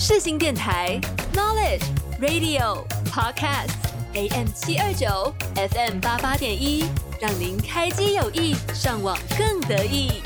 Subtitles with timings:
[0.00, 0.96] 世新电台
[1.34, 1.82] Knowledge
[2.20, 3.74] Radio Podcast
[4.14, 6.84] AM 七二九 FM 八八点一，
[7.20, 10.22] 让您开机有意，上网更得意。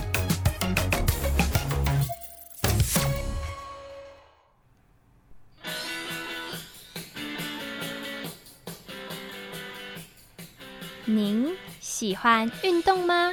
[11.06, 13.32] 您喜欢运动吗？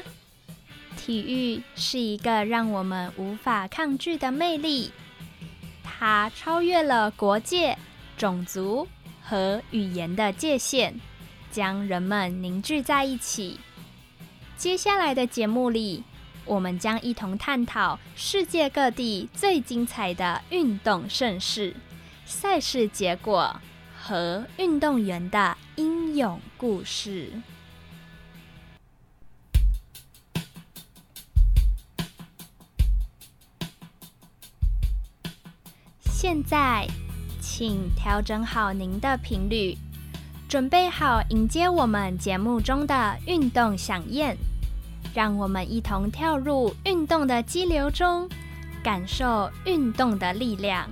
[0.95, 4.91] 体育是一个让我们无法抗拒的魅力，
[5.99, 7.77] 它超越了国界、
[8.17, 8.87] 种族
[9.21, 10.93] 和语言的界限，
[11.51, 13.59] 将人们凝聚在一起。
[14.55, 16.01] 接下来的节目里，
[16.45, 21.75] 我们将一同探讨世界各地最精彩的运动盛事、
[22.25, 23.59] 赛事结果
[23.99, 27.29] 和运动员的英勇故事。
[36.21, 36.85] 现在，
[37.39, 39.77] 请调整好您的频率，
[40.49, 44.35] 准备好迎接我们节目中的运动响宴。
[45.13, 48.27] 让我们一同跳入运动的激流中，
[48.83, 50.89] 感受运动的力量，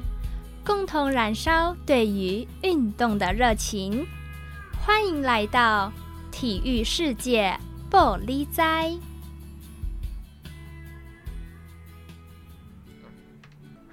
[0.63, 4.07] 共同燃烧对于运动的热情。
[4.81, 5.91] 欢迎来到
[6.31, 7.53] 体育世界，
[7.91, 8.95] 玻璃斋。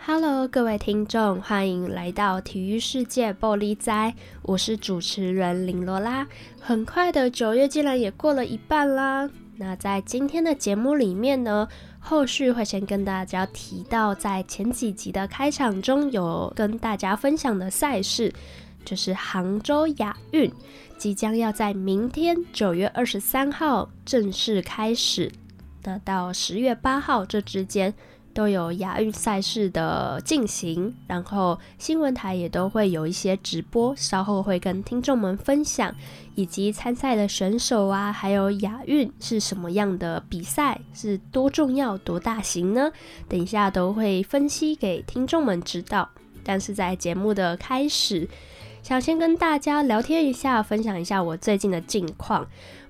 [0.06, 4.14] Hello，各位听众，欢迎来到体育世界玻璃斋。
[4.42, 6.28] 我是主持人林罗拉。
[6.60, 9.30] 很快的九月竟然也过了一半啦。
[9.56, 11.66] 那在今天的节目里面呢，
[11.98, 18.30] 后续会先跟大家提到，在前几集的开场中有跟大家分享的赛事，
[18.84, 20.52] 就是杭州亚运，
[20.98, 25.32] 即将要在明天九月二十三号正式开始，
[25.82, 27.94] 那到十月八号这之间。
[28.34, 35.94] 都有亚运赛事的进行，然后新闻台也都会有一些直播，稍后会跟听众们分享，
[36.34, 42.90] 以及参赛的选手啊，还有亚运是什么样的比赛，是多重要、多大型呢？
[43.28, 46.10] 等一下都会分析给听众们知道。
[46.42, 48.28] 但是在节目的开始，
[48.82, 52.46] 想先跟大家聊天一下，分享一下我最近的近况。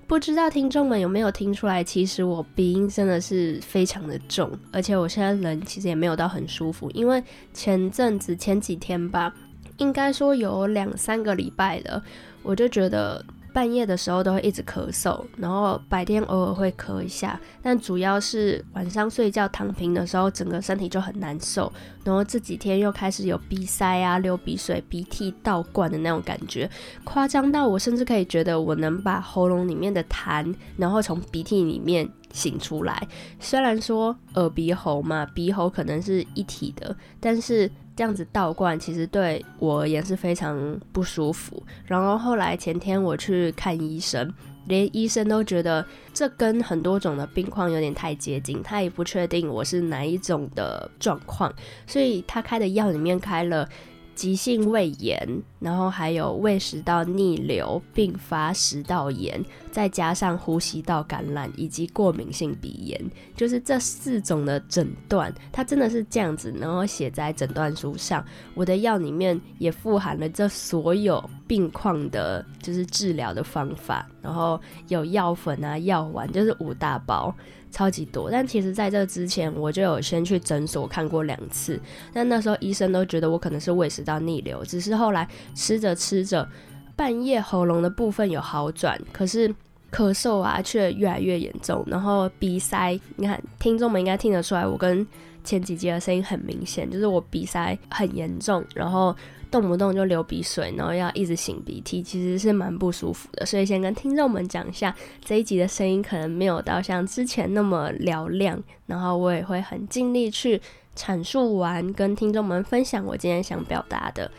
[0.07, 7.23] 不知道听众们有没有听出来，其实我鼻音真的是非常的重，而且我现在人其实也没有到很舒服，因为
[7.53, 9.33] 前阵子前几天吧，
[9.77, 12.03] 应该说有两三个礼拜了，
[12.43, 13.25] 我就觉得。
[13.55, 21.71] 半夜的时候都会一直咳嗽，然后白天偶尔会咳一下，但主要是晚上睡觉躺平的时候，整个身体就很难受。
[22.03, 26.69] 然后这几天又开始有鼻塞啊、流鼻水、鼻涕倒灌的那种感觉，
[27.05, 33.07] 夸张到我甚至可以觉得我能把喉咙里面的痰，然后从鼻涕里面擤出来。
[33.39, 37.71] 虽然说耳鼻喉嘛，鼻喉可能是一体的，但是。
[37.95, 41.61] 这样子倒灌其实对我而言是非常不舒服。
[41.85, 44.33] 然后后来前天我去看医生，
[44.67, 51.53] 连医生都觉得这跟很多种的病况有点太接近，他也不确定我是哪一种的状况，
[51.87, 53.67] 所以他开的药里面开了。
[54.15, 55.27] 急性胃炎，
[55.59, 62.99] 然后还有胃食道逆流并发食道炎，再加上呼吸道感染以及过敏性鼻炎，
[63.35, 68.25] 就是这四种的诊断，它真的是这样子，然后写在诊断书上。
[68.53, 77.35] 我的药里面也富含了这所有病况的，就是治疗的方法，然后有药粉啊、药丸，就是五大包。
[77.75, 81.77] 超级多，但其实在这之前，我就有先去诊所看过两次，
[82.13, 86.47] 但那时候医生都觉得我可能是胃食道逆流，只是后来吃着吃着，
[86.95, 89.49] 半夜喉咙的部分有好转，可是
[89.91, 95.05] 咳嗽啊却越来越严重，然后鼻塞，你看听众们应该听得出来，我跟
[95.43, 99.13] 前几集的声音很明显，就是我鼻塞很严重，然后。
[99.51, 103.45] 动不动就流鼻水，然后要一直擤鼻涕，其实是蛮不舒服的。
[103.45, 110.61] 所以先跟听众们讲一下，这一集的声音可能没有到像之前那么嘹亮，然后我也会很尽力去
[110.95, 114.29] 阐述完，跟听众们分享我今天想表达的。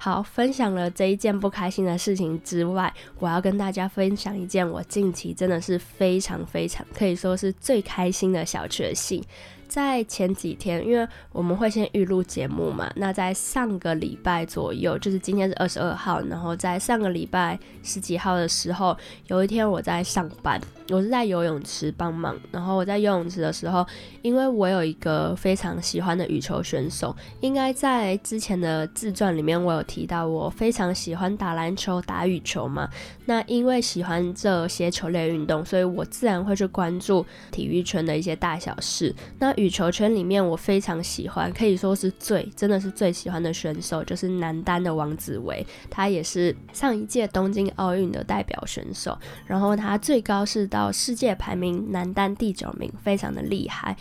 [0.00, 9.20] 好，分享了这一件不开心的事情之外，我要跟大家分享一件我近期真的是非常非常可以说是最开心的小确幸。
[9.68, 23.86] 在前几天，因为我们会先预录节目嘛，那在上个礼拜左右，就是今天是二十二号，然后在上个礼拜十几号的时候，有一天我在上班，我是在游泳池帮忙，然后我在游泳池的时候，
[24.22, 32.88] 因为我有一个非常喜欢的羽球选手，应该在之前的自传里面我有提到，我非常喜欢打篮球、打羽球嘛，
[33.26, 39.54] 那因为喜欢这些球类运动，所以我自然会去关注体育圈的一些大小事，那。
[39.58, 53.96] 羽球圈里面，我非常喜欢，可以说是最真的是最喜欢的选手，就是男单的王子维，他也是上一届东京奥运的代表选手，然后他最高是到世界排名男单第九名，非常的厉害。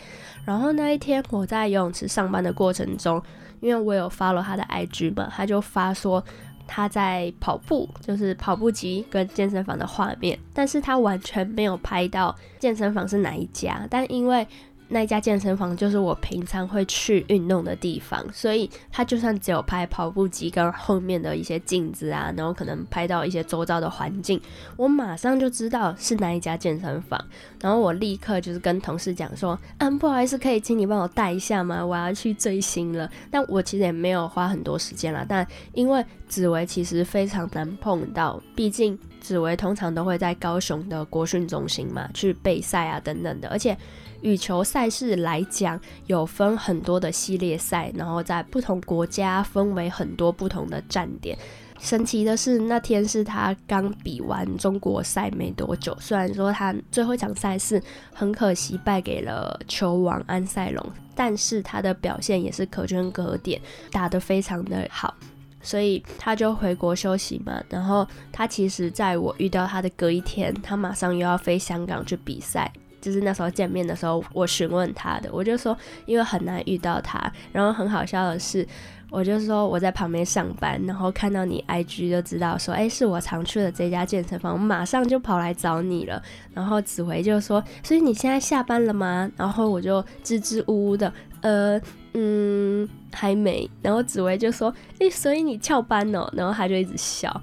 [0.45, 3.21] 然后那一天我在游泳池上班的过程中，
[3.59, 6.23] 因为我有 follow 他的 IG 嘛，他就发说
[6.65, 14.47] 他在跑步，就是跑步机跟健身房的画面，但是他完全没有拍到健身房是哪一家，但因为
[14.89, 24.39] 那一家健身房就是我平常会去运动的地方，所以他就算只有拍跑步机跟后面的一些镜子啊，然后可能拍到一些周遭的环境，
[24.77, 27.21] 我马上就知道是哪一家健身房，
[27.59, 31.85] 然后我立刻就是跟同事讲说，嗯、不好意思，可以请你帮我带一下吗？
[31.85, 33.09] 我要去追星了。
[33.29, 43.77] 但我其实也没有花很多时间啦，但因为紫薇其实非常难碰到，毕竟紫薇通常都会在高雄的国训中心嘛，去备赛啊等等的，而且。
[44.21, 51.37] 羽球赛事来讲，有分很多的系列赛，然后在不同国家分为很多不同的站点。
[51.79, 57.79] 神奇的是，那天是他刚比完中国赛没多久，虽然说他最后一场赛事
[58.11, 63.61] 很可惜败给了球王安赛龙，但是他的表现也是可圈可点，
[63.91, 65.13] 打得非常的好，
[65.61, 67.63] 所以他就回国休息嘛。
[67.69, 72.73] 然后他其实在我遇到他的隔一天，他马上又要飞香港去比赛。
[72.99, 78.67] 就是那时候见面的时候，我询问他的，我就说，因为很难遇到他，然后很好笑的是，
[79.09, 86.21] 我就说我在旁边上班，然后看到你 IG 就知道说，哎，是我常去的这家健身房，我马上就跑来找你了。
[86.53, 89.29] 然后紫薇就说，所以你现在下班了吗？
[89.37, 91.79] 然后我就支支吾吾的，呃，
[92.13, 93.69] 嗯，还没。
[93.81, 96.29] 然后紫薇就说，哎，所以你翘班哦？
[96.33, 97.41] 然后他就一直笑。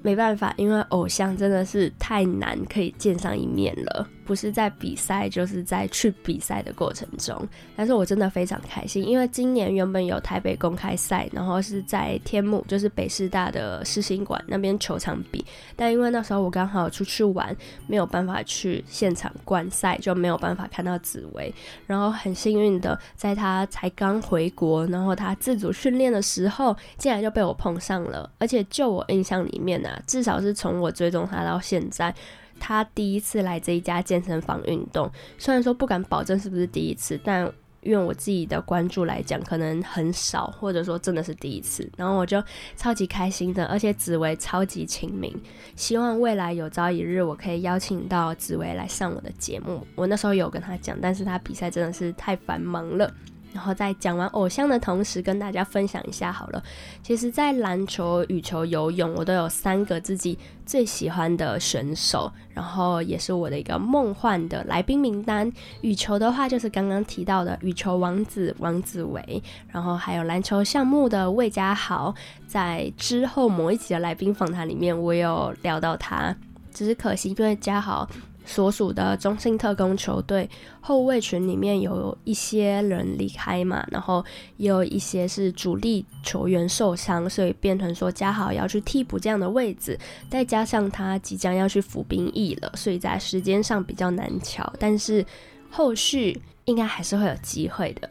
[0.00, 4.08] 没办法，因为偶像真的是太难可以见上一面了。
[4.28, 7.34] 不是在比赛，就是在去比赛的过程中。
[7.74, 15.42] 但是我真的非常开心，因为今年原本有台北公开赛，然后是在天母，就是北师大的世新馆那边球场比。
[15.74, 21.50] 但因为那时候我刚好出去玩，没有办法去现场观赛，就没有办法看到紫薇。
[21.86, 28.30] 然后很幸运的，在他才刚回国，然后他自主训练的时候，竟然就被我碰上了。
[28.36, 32.14] 而且就我印象里面啊，至少是从我追踪他到现在。
[32.58, 37.50] 他第一次来这一家健身房运动，虽然说不敢保证是不是第一次，但
[37.80, 42.42] 因为我自己的关注来讲，可能很少，或者说真的是第一次，然后我就
[42.76, 45.32] 超级开心的，而且紫薇超级亲民，
[45.76, 49.86] 希望未来有朝一日我可以邀请到紫薇来上我的节目。
[49.94, 53.10] 我那时候有跟他讲，但是他比赛真的是太繁忙了。
[53.52, 56.62] 然后在讲完偶像的同时，跟大家分享一下好了。
[57.02, 65.50] 其实，在篮球、羽球、游泳，我都有三个自己最喜欢的选手，然后也是我的一个梦幻的来宾名单。
[65.80, 69.42] 羽球的话，就是刚刚提到的羽球王子王子维，
[69.72, 72.14] 然后还有篮球项目的魏家豪，
[72.46, 76.36] 在之后某一集的来宾访谈里面，我有聊到他，
[76.72, 78.08] 只是可惜因为家豪。
[78.48, 80.48] 所属的中信特工球队
[80.80, 84.24] 后卫群里面有一些人离开嘛，然后
[84.56, 89.98] 也有一些是主力球员受伤，所以变成说加豪要去替补这样的位置，
[90.30, 94.72] 再加上他即将要去服兵役了，所以在时间上比较难乔。
[94.78, 95.22] 但是
[95.70, 98.08] 后续应该还是会有机会的，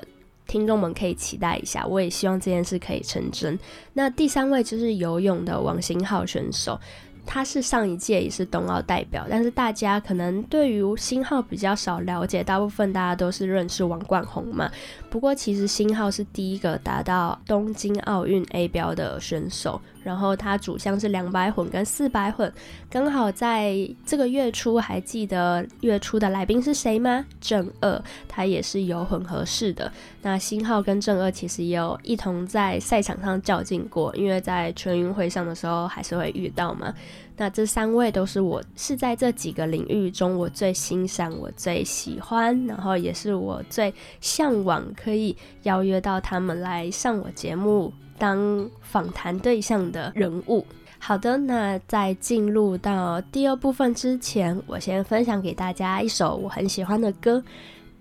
[0.48, 1.84] 听众们可以期待一下。
[1.88, 3.58] 我也希望这件事可以成真。
[3.94, 6.80] 那第三位就是游泳的王星浩选手。
[7.28, 14.72] 他是上一届也是冬奥代表，但是大家可能对于新浩比较少了解，大部分大家都是认识王冠宏嘛。
[15.18, 22.54] 不过其实新浩是第一个达到东京奥运 A 标的选手，然后他主项是两百混跟四百混，
[22.88, 27.26] 刚好在这个月初，还记得月初的来宾是谁吗？
[27.42, 29.92] 正二，他也是有混合式的。
[30.22, 36.94] 那新浩跟正二其实也有一同在赛场上较劲过，因为在全运会上的时候还是会遇到嘛。
[37.40, 45.34] 那这三位都是我是在这几个领域中我最欣赏、我最喜欢，然后也是我最向往可以
[45.64, 47.94] 邀约到他们来上我节目。
[48.20, 50.66] 当访谈对象的人物。
[51.00, 57.42] 好的，那在进入到第二部分之前，我先分享给大家一首我很喜欢的歌。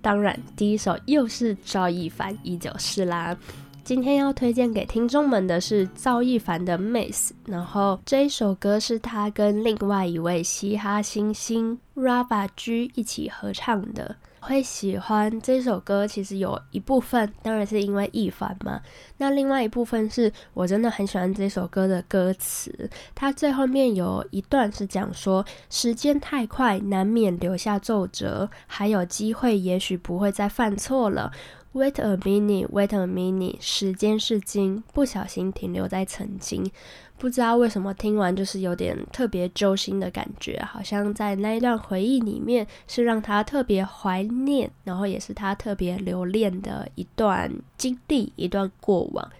[0.00, 3.36] 当然，第一首又是赵一凡《一九四》啦。
[3.84, 14.16] 今天要推荐给听众们的是赵一凡的《Miss》，然后这一首歌是他跟另外一位嘻哈新星 Rava G 一起合唱的。
[14.46, 18.80] 会喜欢这首歌，其实有一部分当然是因为易凡嘛。
[19.16, 31.32] 那另外一部分是我真的很喜欢这首歌的歌词，它最后面有一段是讲说：时间太快，难免留下皱褶，还有机会，也许不会再犯错了。
[31.72, 36.70] Wait a minute, wait a minute，时间是金，不小心停留在曾经。
[37.18, 49.30] 不知道为什么听完就是有点特别揪心的感觉，好像在那一段回忆里面是让他特别怀念，然后也是他特别留恋的一段经历，一段过往。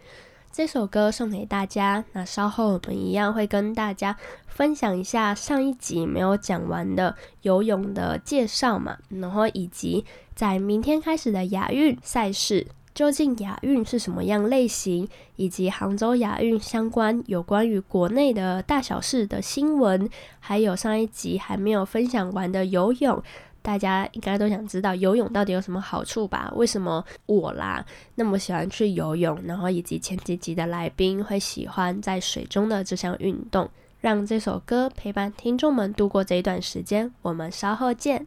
[0.51, 4.17] 这首歌送给大家，那稍后我们一样会跟大家
[4.47, 10.03] 分享一下上一集没有讲完的游泳的介绍嘛，然后以及
[10.35, 12.67] 在明天开始的亚运赛事。
[12.97, 20.09] 究竟亚运是什么样类型，以及杭州亚运相关有关于国内的大小事的新闻，
[20.41, 23.23] 还有上一集还没有分享完的游泳，
[23.61, 26.51] 大家应该都想知道游泳到底有什么好处吧？
[26.57, 27.85] 为什么我啦
[28.15, 33.69] 那么喜欢去游泳，然后以及前几集的来宾会喜欢在水中的这项运动？
[34.01, 38.27] 让这首歌陪伴听众们度过这一段时间，我们稍后见。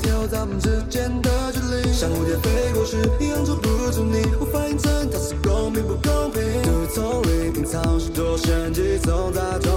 [0.00, 1.92] 我视线，挑咱们之间的距离。
[1.92, 4.24] 像蝴蝶飞过去，一样捉不住你。
[4.40, 6.40] 无法印证它是公平不公平。
[6.62, 9.72] 毒丛里隐藏许多玄机，总在中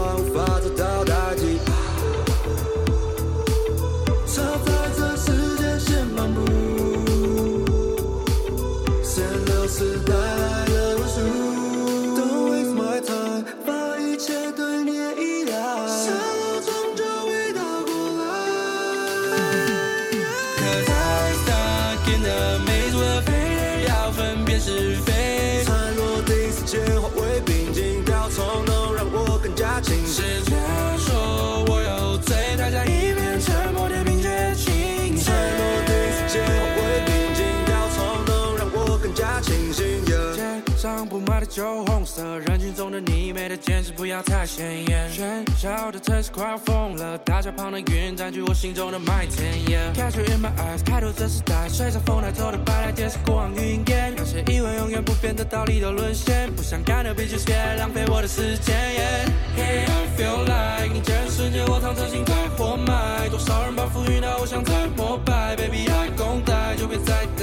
[41.53, 45.07] 酒红色人群中的你，美的简直不要太显眼。
[45.11, 49.53] 喧嚣的城市快要疯了，大桥旁的云占据我心中的麦田。
[49.67, 54.15] Yeah, catch you in my eyes，开拓这时代，随着风带走的白来电视过往云烟。
[54.17, 58.75] 那些以为永远不变的道理都沦陷，不想干的 bitch，先别浪费我的时间。
[58.75, 63.29] Yeah, hey, I feel like 你渐世界，我躺着心在活埋。
[63.29, 67.42] 多少人把浮云的偶像在膜拜，Baby I gon' die，就别再等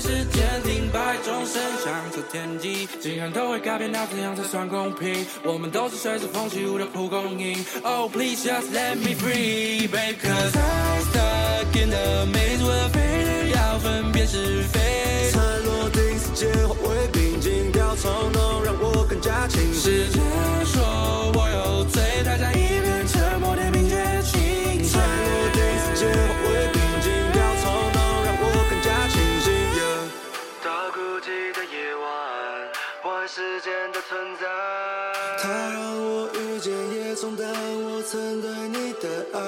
[0.00, 3.50] 待，时间停摆，钟声响彻天际，竟然都。
[3.50, 5.26] 会改变，那怎样才算公平？
[5.42, 7.64] 我们都是随着风起舞的蒲公英。
[7.82, 10.14] Oh please just let me free, babe.
[10.22, 15.32] Cause I'm stuck in the maze fear，要分辨是非。
[15.32, 19.82] 才落定，世界化为平静，掉冲动让我更加清醒。
[19.82, 20.22] 时间
[34.08, 34.46] 存在，
[35.42, 39.38] 它让我遇见，也冲淡我曾对你的爱。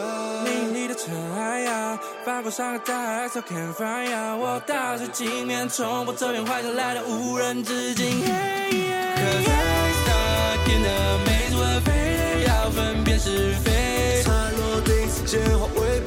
[0.45, 4.37] 美丽的尘埃呀，发过伤的大海，So can't find 呀。
[4.37, 8.23] 我打碎镜面，冲破这片坏下来的无人之境。
[8.23, 14.23] Cause I'm stuck in the maze with fear，要分辨是非。
[14.23, 16.01] 才落定，时间化为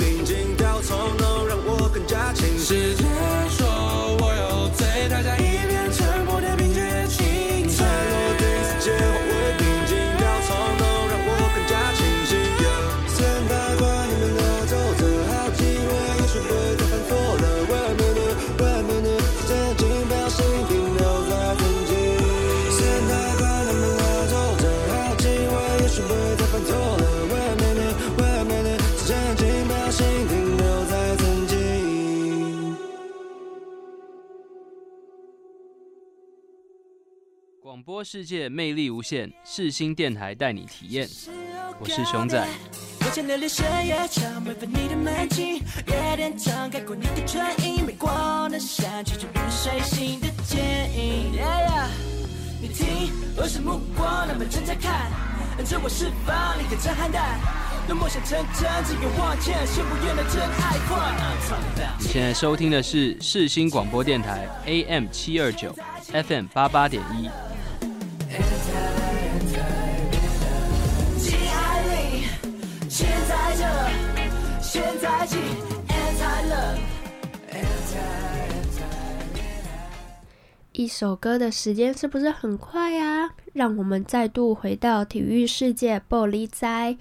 [37.95, 41.07] 播世界魅力无限，世新电台带你体验。
[41.79, 42.45] 我是熊仔。
[55.63, 57.39] 自我释放，你可真憨蛋。
[57.87, 61.95] 让梦想成真，只愿往前，先不愿的真爱快。
[61.97, 65.73] 你现在收听的是世新广播电台 AM 七二九
[66.11, 67.29] ，FM 八八点一。
[80.77, 83.29] 一首歌的时间是不是很快啊？
[83.53, 86.97] 让我们再度回到体育世界，玻璃斋。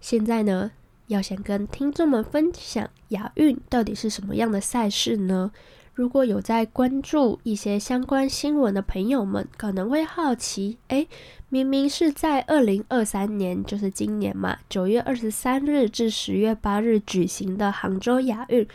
[0.00, 0.72] 现在呢，
[1.06, 5.52] 要先跟听众们分享亚运到底是什么样的赛事呢？
[5.94, 11.06] 如果有在关注一些相关新闻的朋友们，可能会好奇：诶，
[11.48, 18.66] 明明是在二零二三年，就是今年嘛，九月二十三日至十月八日举行的杭州亚运。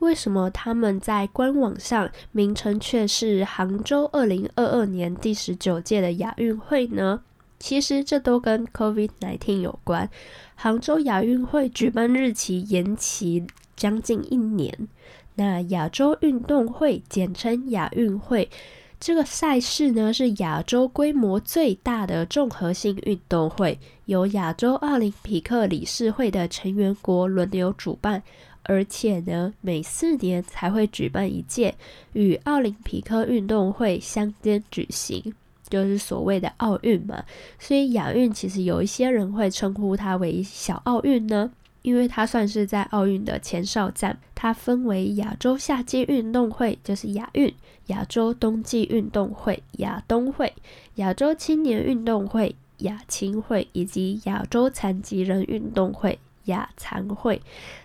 [0.00, 7.22] 为什么他们在官网上名称却是杭州二零二二年第十九届的亚运会呢？
[7.58, 10.08] 其实这都跟 COVID-19 有关。
[10.54, 14.88] 杭州亚运会举办日期延期将近一年。
[15.36, 18.50] 那亚洲运动会简称亚运会，
[19.00, 28.22] 这个赛事呢是亚洲规模最大的综合性运动会，由亚洲奥林匹克理事会的成员国轮流主办。
[28.68, 31.74] 而且呢，每四年才会举办一届，
[32.12, 35.34] 与奥林匹克运动会相间举行，
[35.68, 37.24] 就是所谓的奥运嘛。
[37.58, 41.50] 所以亚运其实有一些人会称呼它为小奥运呢，
[41.82, 44.18] 因为它算是在奥运的前哨站。
[44.38, 47.50] 它分为亚洲夏季运动会，就是亚运；
[47.86, 50.46] 亚洲冬季运动会，亚冬会；
[50.96, 57.40] 亚洲青年运动会，亚青会，以及亚洲残疾人运动会，亚残会。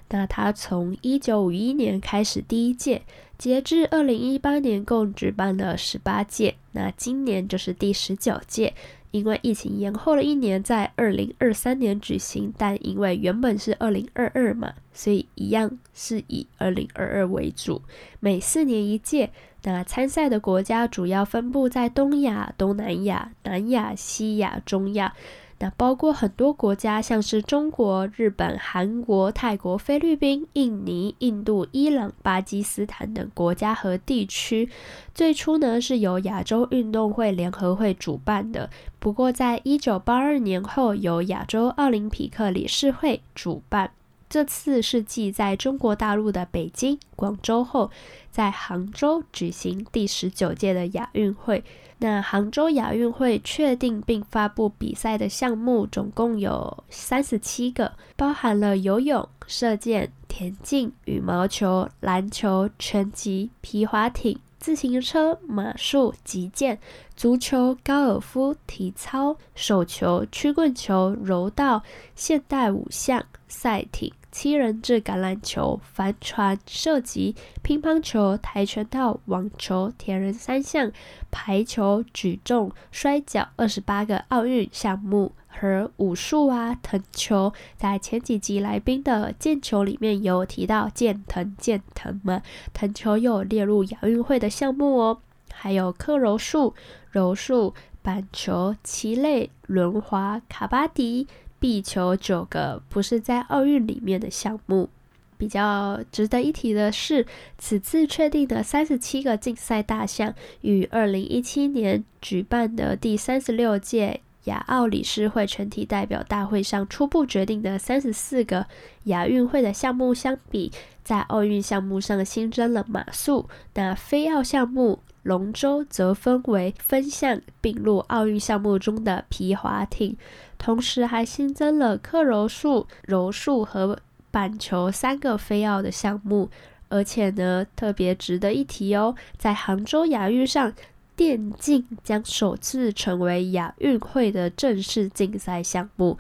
[0.10, 3.04] 那他从一九五一年开始第一届，
[3.38, 8.74] 截至二零一八年共举办了十八届，那今年就是第十九届。
[9.12, 17.82] 因为疫情延后了一年，在二零二三年举行，但因为原本是二零二二嘛，所以一样是以二零二二为主，
[18.22, 19.32] 每四年一届。
[19.64, 25.14] 那参赛的国家主要分布在东亚、东南亚、南亚、西亚、中亚。
[25.62, 34.68] 那包括很多国家，像是中国、日本、韩国、泰国、菲律宾、印尼、印度、伊朗、巴基斯坦等国家和地区。
[35.14, 43.92] 最初呢是由亚洲运动会联合会主办的，不过在一九八二年后由亚洲奥林匹克理事会主办。
[44.28, 47.92] 这次是继在中国大陆的北京、广州后，
[48.32, 51.64] 在杭州举行第十九届的亚运会。
[52.02, 64.40] 那杭州亚运会确定并发布比赛的项目，总共有三十七个，包含了游泳、射箭、田径、羽毛球、篮球、拳击、皮划艇。
[64.58, 66.78] 自行车、马术、击剑、
[67.16, 71.82] 足球、高尔夫、体操、手球、曲棍球、柔道、
[72.16, 80.92] 现代五项、赛艇、七人制橄榄球、帆船、射击、乒乓球、跆拳道、网球、铁人三项、
[81.30, 85.34] 排球、举重、摔跤，二十八个奥运项目。
[85.54, 92.42] 和武术啊，藤球，在前几集来宾的剑球里面有提到剑藤剑藤嘛，
[92.74, 95.20] 藤球又列入亚运会的项目哦。
[95.52, 96.74] 还有克柔术、
[97.10, 101.28] 柔术、板球、棋类、轮滑、卡巴迪、
[101.62, 104.90] 壁球九个不是在奥运里面的项目。
[105.38, 107.26] 比较值得一提的是，
[107.58, 114.20] 此次确定的三十七个竞赛大项，与二零一七年举办的第三十六届。
[114.46, 118.66] 亚奥理事会全体代表大会上初步决定的三十四个
[119.04, 120.72] 亚运会的项目相比，
[121.04, 130.18] 在奥运项目上新增了马术，那非奥项目龙舟则分为分项并入奥运项目中的皮划艇，
[130.62, 133.98] 同时还新增了克柔术、柔术和
[134.30, 136.52] 板球三个非奥的项目，
[136.88, 140.72] 而且呢，特别值得一提哦，在杭州亚运上。
[141.14, 146.18] 电竞将首次成为亚运会的正式竞赛项目，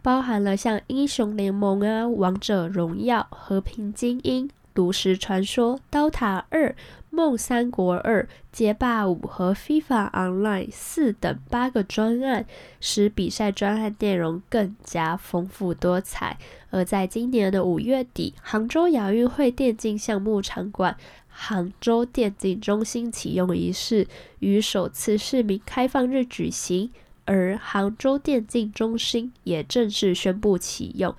[0.00, 6.74] 包含了像英雄联盟啊、王者荣耀、和平精英、炉石传说、刀塔二、
[7.10, 12.46] 梦三国二、街霸五和 FIFA Online 四等八个专案，
[12.80, 16.38] 使比赛专案内容更加丰富多彩。
[16.70, 20.96] 而在今年的五月底，杭州亚运会电竞项目场馆。
[21.34, 24.06] 杭州电竞中心启用仪式
[24.40, 26.90] 于首次市民开放日举行，
[27.24, 31.14] 而杭州电竞中心也正式宣布启用。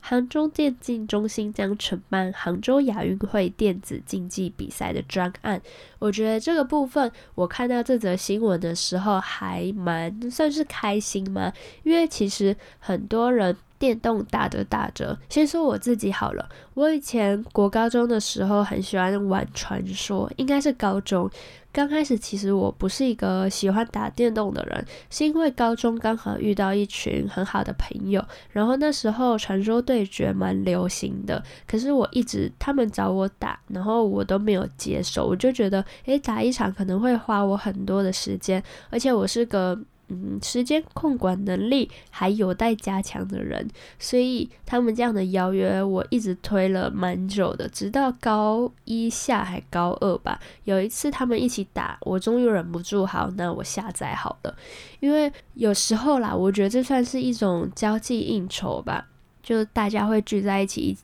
[0.00, 5.60] 杭州电竞中心将承办杭州亚运会电子竞技比赛的专案。
[5.98, 13.56] 我觉得这个部分，我看到这则新闻的时候还蛮算是开心嘛，因为其实很多人。
[13.80, 16.46] 电动打着打着，先说我自己好了。
[16.74, 21.28] 我以前国高中的时候很喜欢玩传说，应该是高中
[21.72, 22.18] 刚开始。
[22.18, 31.42] 其实我不是一个喜欢打电动的人，是因为高中刚好遇到一群很好的朋友，然后那时候传说对决蛮流行的。
[31.66, 39.78] 可是我一直他们找我打，然后我都没有接受，我就觉得，诶，打一场可能会花我很多的时间，而且我是个。
[40.10, 43.66] 嗯，时间控管能力还有待加强的人，
[43.98, 50.40] 所以他们这样的邀约我一直推了蛮久的，直到高一下还高二吧。
[50.64, 54.56] 有一次他们一起打，我终于忍不住，好，那我下载好了。
[54.98, 59.06] 因为有时候啦，我觉得这算是一种交际应酬吧，
[59.42, 60.98] 就大家会聚在一起。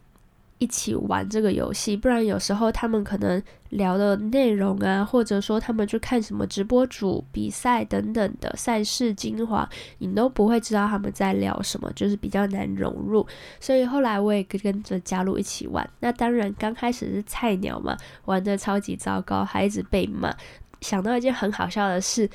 [0.58, 13.26] 一起玩这个游戏，不然有时候他们可能聊的内容啊，或者说他们去看什么直播主比赛等等的赛事精华，你都不会知道他们在聊什么，就是比较难融入。
[13.60, 15.88] 所以后来我也跟着加入一起玩。
[16.00, 20.34] 那当然刚开始是菜鸟嘛，玩得超级糟糕，还一直被骂。
[20.80, 22.28] 想到一件很好笑的事。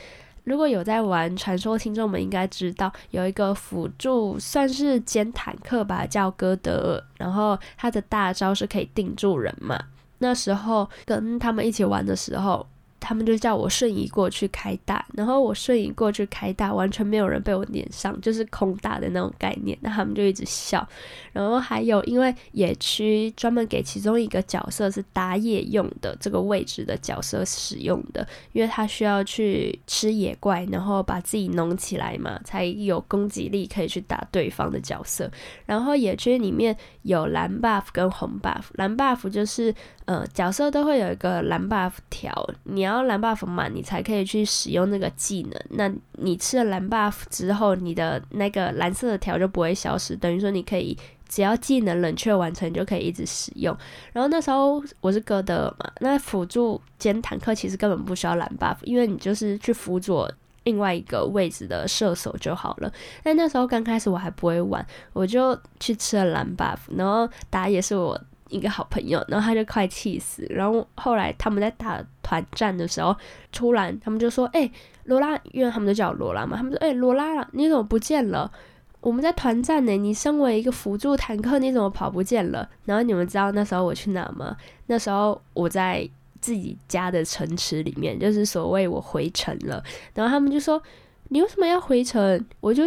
[0.44, 9.80] 如果有在玩传说，听众们应该知道有一个辅助，算是捡坦克吧，叫歌德尔，然后他的大招是可以定住人嘛。
[10.18, 12.68] 那时候跟他们一起玩的时候。
[13.02, 19.76] 他们就叫我瞬移过去开大，然后我瞬移过去开大，完全没有人被我撵上，就是空大的那种概念。
[19.82, 20.88] 那他们就一直笑。
[21.34, 35.30] 然后还有，因为野区专门给其中一个角色是打野用的这个位置的角色使用的，因为他需要去吃野怪，然后把自己农起来嘛，才有攻击力可以去打对方的角色。
[35.66, 39.74] 然后野区里面有蓝 buff 跟红 buff，蓝 buff 就是。
[40.06, 42.34] 呃，角色都会有一个蓝 buff 条，
[42.64, 45.62] 你要蓝 buff 满，你才可以去使用那个技能。
[45.70, 50.98] 那你吃了蓝 buff 之后，你的那个蓝色的条就不会消失，等于说你可以
[51.30, 53.78] 只要技能冷却完成就可以一直使用。
[54.12, 60.30] 然后那时候我是哥德尔嘛，那辅助兼坦克其实根本不需要蓝 buff，因为你就是去辅佐
[60.64, 62.92] 另外一个位置的射手就好了。
[63.24, 68.20] 但那时候刚开始我还不会玩，我就去吃了蓝 buff，然后打野是我。
[68.52, 70.46] 一个好朋友，然后他就快气死。
[70.50, 73.16] 然后后来他们在打团战的时候，
[73.52, 74.70] 突然他们就说：“哎、
[75.06, 78.52] 罗拉，因为他们都叫罗拉嘛，他们说：‘哎、罗拉，你怎么不见了？
[79.00, 84.56] 我们在团战呢，你身为一个辅助坦克，你怎么跑不见了？’然后你们知道那时候我去哪吗？
[84.86, 86.08] 那时候我在
[86.40, 89.84] 自己家的城池里面，就是所谓我回城了。
[90.14, 90.82] 然后他们就说
[91.30, 92.84] ：‘你为什么要回城？’我就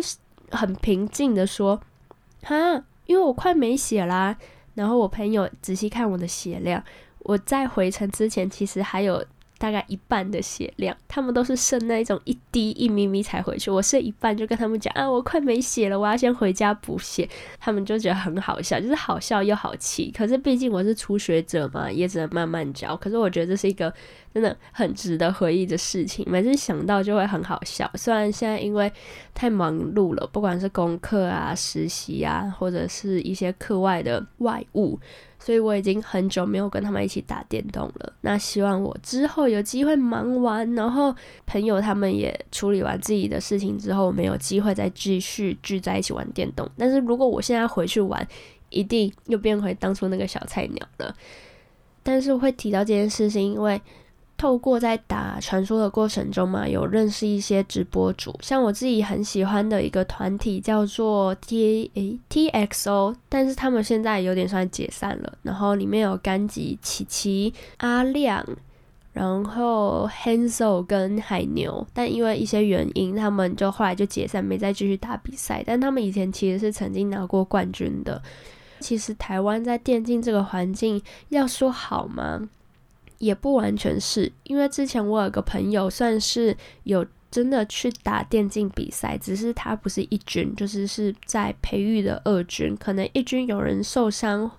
[0.50, 1.81] 很平静的说
[2.44, 4.37] ：‘哈，因为我快没血啦。’
[4.75, 6.83] 然后我朋友仔细看我的血量，
[7.21, 9.25] 我在回城之前其实还有
[9.59, 20.12] 大概一半的血量，他们都是剩那一种一滴一咪咪才回去，我剩一半就跟他们讲啊，我快没血了，我要先回家补血，他们就觉得很好笑，就是好笑又好气。
[20.17, 22.97] 可是毕竟我是初学者嘛，也只能慢慢教。
[22.97, 23.93] 可是我觉得这是一个
[24.35, 27.90] 真的很值得回忆的事情，每次想到就会很好笑。
[27.95, 28.93] 虽然现在因为
[29.33, 34.99] 太忙碌了，不管是功课啊、实习啊，或者是一些课外的外务。
[35.45, 38.13] 所以我已经很久没有跟他们一起打电动了。
[38.23, 46.67] 那希望我之后有机会忙完，然后朋友他们也处理完自己的事情之后，我们有机会再继续聚在一起玩电动。
[46.79, 48.27] 但是如果我现在回去玩，
[48.71, 51.15] 一定又变回当初那个小菜鸟了。
[52.03, 53.79] 但是会提到这件事，情因为。
[54.37, 65.38] 透过在打传说的过程中嘛，有认识一些直播主，像我自己很喜欢的一个团体叫做 T A T X O，但是他们现在有点算解散了。
[65.42, 68.44] 然后里面有甘吉、琪琪、阿亮，
[69.12, 75.62] 然后 Hansel 跟海牛，但因为一些原因，他们就后来就解散，没再继续打比赛。
[75.64, 78.20] 但他们以前其实是曾经拿过冠军的。
[78.81, 82.49] 其实台湾在电竞这个环境，要说好吗？
[83.18, 92.77] 也不完全是，因为之前我有个朋友算是有真的去打电竞比赛，只是他不是一军，就是是在培育的二军。
[92.77, 94.50] 可能一军有人受伤，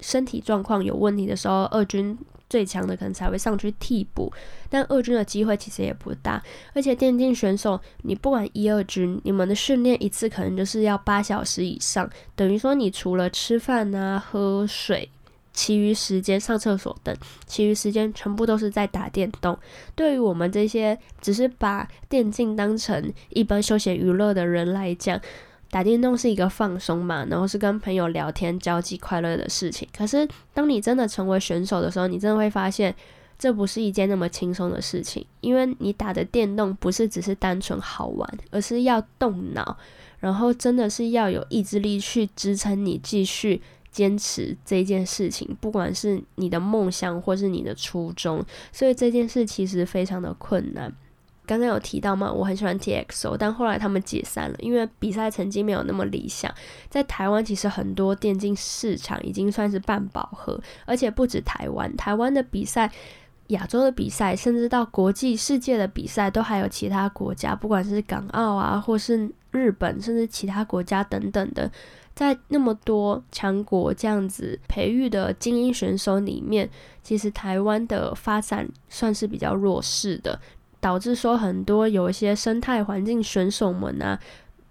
[0.00, 4.32] 身体状况有问题的时候，二军最强的可能才会上去替补。
[4.68, 6.42] 但二军的机会其实也不大，
[6.74, 15.08] 而且电竞选手，你不管一二军，你们的训练一次可能就是要八小时以上，等于说你除了吃饭啊、喝水。
[15.60, 19.58] 其余时间上厕所等，其余时间全部都是在打电动。
[19.94, 25.20] 对于我们这些只是把电竞当成一般休闲娱乐的人来讲，
[25.70, 29.86] 打电动是一个放松嘛，然后是跟朋友聊天、交际、快乐的事情。
[29.94, 32.94] 可是当你真的成为选手的时候，你真的会发现，
[33.38, 39.76] 这不是一件那么轻松的事情，因为你打的电动不是只是单纯好玩，而是要动脑，
[40.20, 43.60] 然后真的是要有意志力去支撑你继续。
[43.90, 50.92] 坚持这件事情，不管是你的梦想或是你的初衷，所以这件事其实非常的困难。
[51.46, 56.54] 刚刚有提到嘛，我很喜欢 TXO，但后来他们解散了，因为比赛成绩没有那么理想。
[56.88, 62.88] 在台湾，其实很多电竞市场已经算是半饱和，而且不止台湾，台湾的比赛、
[63.48, 71.68] 亚洲的比赛，甚至到国际世界的比赛，都还有其他国家，不管是港澳啊，或是日本，甚至其他国家等等的。
[72.20, 76.68] 在那么多强国这样子培育的精英选手里面，
[77.02, 80.38] 其实台湾的发展算是比较弱势的，
[80.80, 84.20] 导致说很多有一些生态环境选手们啊，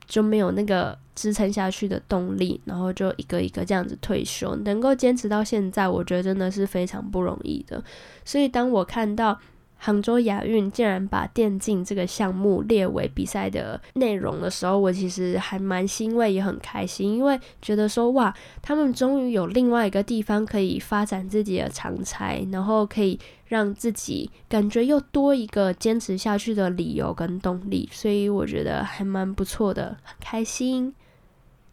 [0.05, 7.83] 就没有那个支撑下去的动力，然后就一个一个这样子退休，能够坚持到现在，我觉得真的是非常不容易的。
[8.23, 9.39] 所以当我看到，
[9.81, 30.93] 杭州亚运竟然把电竞这个项目列为比赛的内容的时候，我其实还蛮欣慰，也很开心，因为觉得说哇，他们终于有另外一个地方可以发展自己的长才，然后可以让自己感觉又多一个坚持下去的理由跟动力，所以我觉得还蛮不错的，很开心。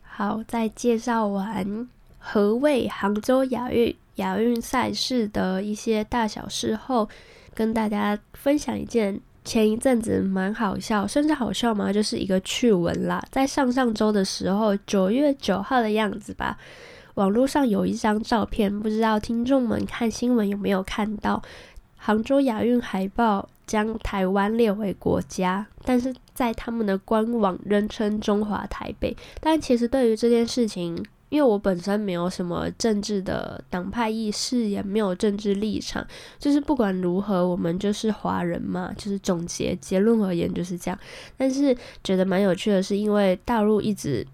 [0.02, 1.88] 好，在介绍完
[2.18, 7.08] 何谓杭州亚运亚运赛事的一些大小事后。
[7.56, 11.92] 跟大家分享一件前一阵子蛮好笑，甚至好笑吗？
[11.92, 13.24] 就是一个趣闻啦。
[13.32, 16.58] 在上上周的时候，九月九号的样子吧，
[17.14, 21.42] 网络上有一张照片，不知道听众们看新闻有没有看到？
[21.96, 29.16] 杭州亚运海报将台湾列为国家，但是在他们的官网仍称中华台北。
[29.40, 31.04] 但其实对于这件事情，
[31.36, 36.02] 因为我本身没有什么政治的党派意识，也没有政治立场，
[36.38, 40.98] 就是不管如何，我们就是华人嘛，就是总结结论而言就是这样。
[41.36, 44.26] 但是觉得蛮有趣的是，因为大陆一直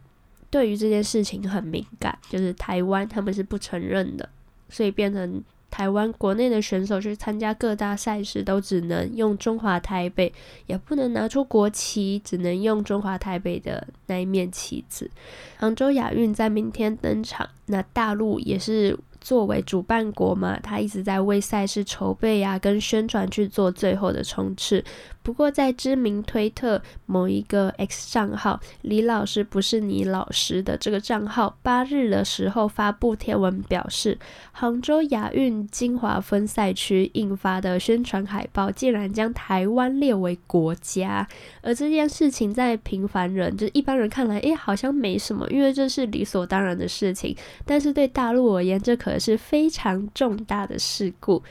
[0.49, 4.29] 对于这件事情很敏感，就是台湾他们是不承认的，
[4.69, 5.43] 所以变成。
[5.73, 10.33] 台湾国内的选手去参加各大赛事，都只能用中华台北，
[10.67, 15.11] 也不能拿出国旗，只能用中华台北的那一面旗子。
[15.57, 18.97] 杭州亚运在明天登场，那大陆也是。
[19.23, 24.85] 作为主办国嘛，他一直在为赛事筹备呀，跟宣传去做最后的冲刺。
[25.23, 34.19] 不过，在知名推特某一个 X 账号“李老师不是你老师”的这个账号，八日的时候发布贴文表示，
[34.53, 41.27] 杭州亚运金华分赛区印发的宣传海报竟然将台湾列为国家，
[41.63, 47.37] 而这件事情在平凡人，就是一般人看来，诶，好像没什么，因为这是理所当然的事情。
[47.65, 51.43] 但是对大陆而言，这可是非常重大的事故。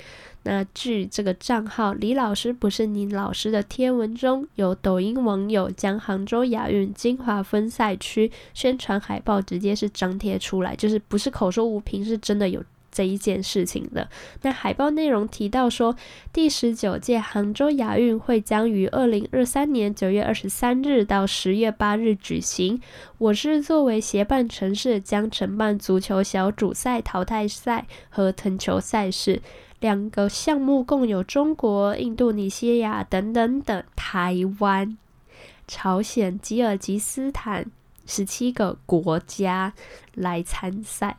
[0.44, 14.10] 那据这个账号“李老师不是你老师”的贴文中，有抖音网友将杭州亚运金华分赛区宣传海报直接是张贴出来，就是不是口说无凭，是真的有这一件事情的。
[14.42, 15.96] 那海报内容提到说，
[16.34, 22.82] 第十九届杭州亚运会将于二零二三年九月二十三日到十月八日举行。
[23.20, 29.42] 我市作为协办城市，将承办足球小组赛、淘汰赛和藤球赛事。
[29.82, 34.98] 两个项目共有中国、印度尼西亚等等等，台湾、
[35.67, 37.65] 朝鲜、吉尔吉斯坦
[38.06, 39.74] 十七个国家
[40.13, 41.17] 来参赛。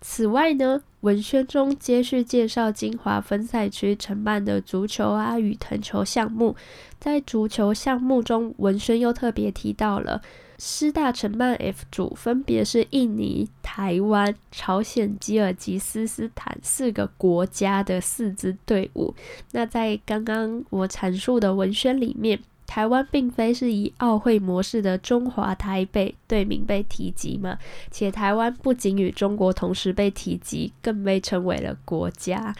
[0.00, 6.54] 此外呢，文宣中接续介绍金华分赛区承办的足球啊与藤球项目，
[7.00, 10.22] 在足球项目中，文宣又特别提到了。
[10.66, 19.14] 师大承办 F 组分别是印尼、台湾、朝鲜、吉尔吉斯斯坦四个国家的四支队伍。
[19.52, 27.58] 那在刚刚我阐述的文宣里面，台湾并非是以奥会模式的中华台北队名被提及嘛？
[27.90, 32.56] 且台湾不仅与中国同时被提及，更被称为了国家。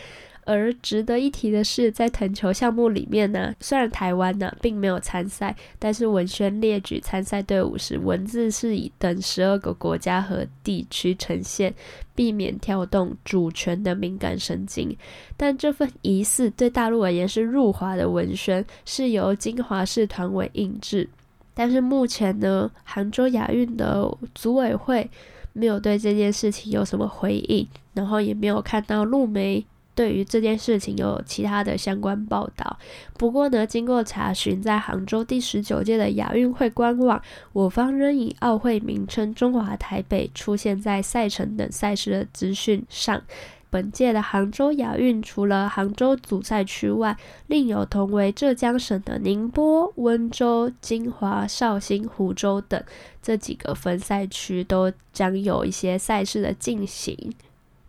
[0.46, 11.74] 而值得一提的是，在藤球项目里面呢，虽然台湾呢并没有参赛，但是文宣列举参赛队伍时，文字是以等十二个国家和地区呈现，
[12.14, 14.94] 避免跳动主权的敏感神经。
[15.36, 21.08] 但这份疑似对大陆而言是入华的文宣，是由金华市团委印制。
[21.54, 25.08] 但是目前呢，杭州亚运的组委会
[25.52, 29.64] 没有对这件事情有什么回应，然后也没有看到陆媒。
[29.94, 32.78] 对于这件事情有其他的相关报道。
[33.16, 43.22] 不过呢，经过查询，在杭州第十九届的亚运会官网，我方仍以奥会名称“中华台北”出现在赛程等赛事的资讯上。
[43.70, 47.16] 本届的杭州亚运，除了杭州主赛区外，
[47.48, 52.80] 另有同为浙江省的宁波、温州、金华、绍兴、湖州等
[53.20, 57.34] 这几个分赛区，都将有一些赛事的进行。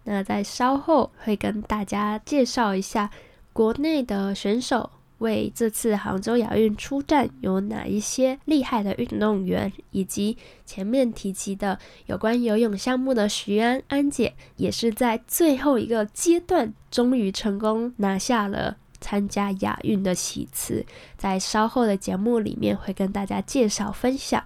[0.06, 3.12] 那在稍后会跟大家介绍一下
[3.52, 4.90] 国内的选手。
[5.20, 20.84] 为这次杭州亚运出战有哪一些厉害的运动员，以及前面提及的有关游泳项目的徐安安姐，也是在最后一个阶段终于成功拿下了参加亚运的席次，
[21.16, 24.44] 在稍后的节目里面会跟大家介绍分享。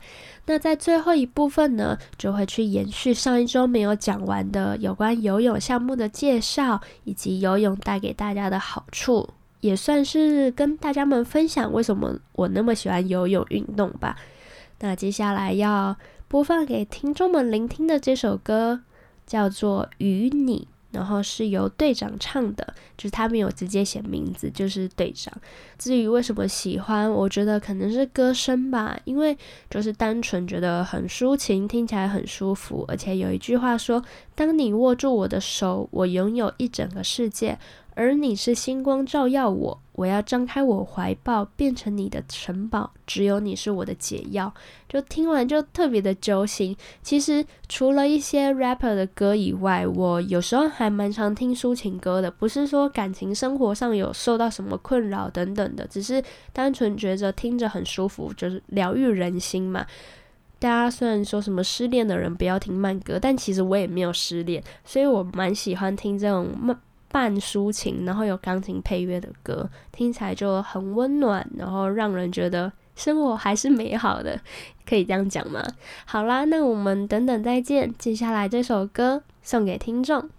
[0.48, 9.30] 那在最后一部分呢，就会去延续上一周没有讲完的有关游泳项目的介绍，以及游泳带给大家的好处。
[9.62, 14.17] 也算是跟大家们分享为什么我那么喜欢游泳运动吧。
[14.80, 15.95] 那接下来要
[16.28, 18.82] 播放给听众们聆听的这首歌
[19.26, 25.34] 叫做《与你》，然后是由队长唱的，就是他没有直接写名字，就是队长。
[25.78, 29.38] 至于为什么喜欢，我觉得可能是歌声吧，因为
[29.69, 34.04] 就是单纯觉得很抒情，听起来很舒服，而且有一句话说
[34.36, 37.58] ：“当你握住我的手，我拥有一整个世界。”
[37.99, 42.89] 而你是星光照耀我，我要张开我怀抱，变成你的城堡。
[43.05, 44.53] 只有你是我的解药。
[44.88, 46.73] 就听完就特别的揪心。
[47.01, 52.31] 其实除了一些 rapper 的歌以外，我有时候还蛮常听抒情歌的。
[52.31, 59.85] 不是说感情生活上有受到什么困扰等等的，只是单纯觉得听着很舒服，就是疗愈人心嘛。
[60.57, 66.79] 大家虽然说什么失恋的人不要听慢歌，但其实我也没有失恋，所以我蛮喜欢听这种慢。
[67.12, 74.39] 半抒情，然后有钢琴配乐的歌，听起来就很温暖，然后让人觉得生活还是美好的，
[74.88, 75.63] 可以这样讲吗？
[76.06, 77.93] 好啦，那我们等等再见。
[77.98, 80.30] 接下来这首歌送给听众。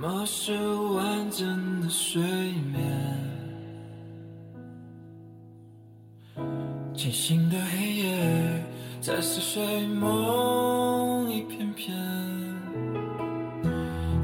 [0.00, 0.56] 么是
[0.94, 2.80] 完整的睡眠？
[6.94, 8.64] 清醒的黑夜，
[9.02, 11.94] 在似睡梦一片片。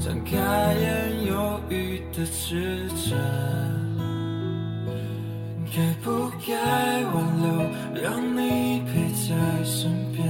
[0.00, 0.32] 睁开
[0.80, 3.18] 眼，犹豫的指针，
[5.74, 7.46] 该不该挽留，
[8.02, 10.24] 让你陪在身边？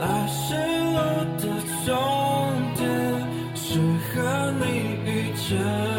[0.00, 0.52] 来时
[0.92, 0.98] 路
[1.40, 1.44] 的
[1.86, 1.94] 终
[2.74, 2.84] 点
[3.54, 5.95] 是和你遇见，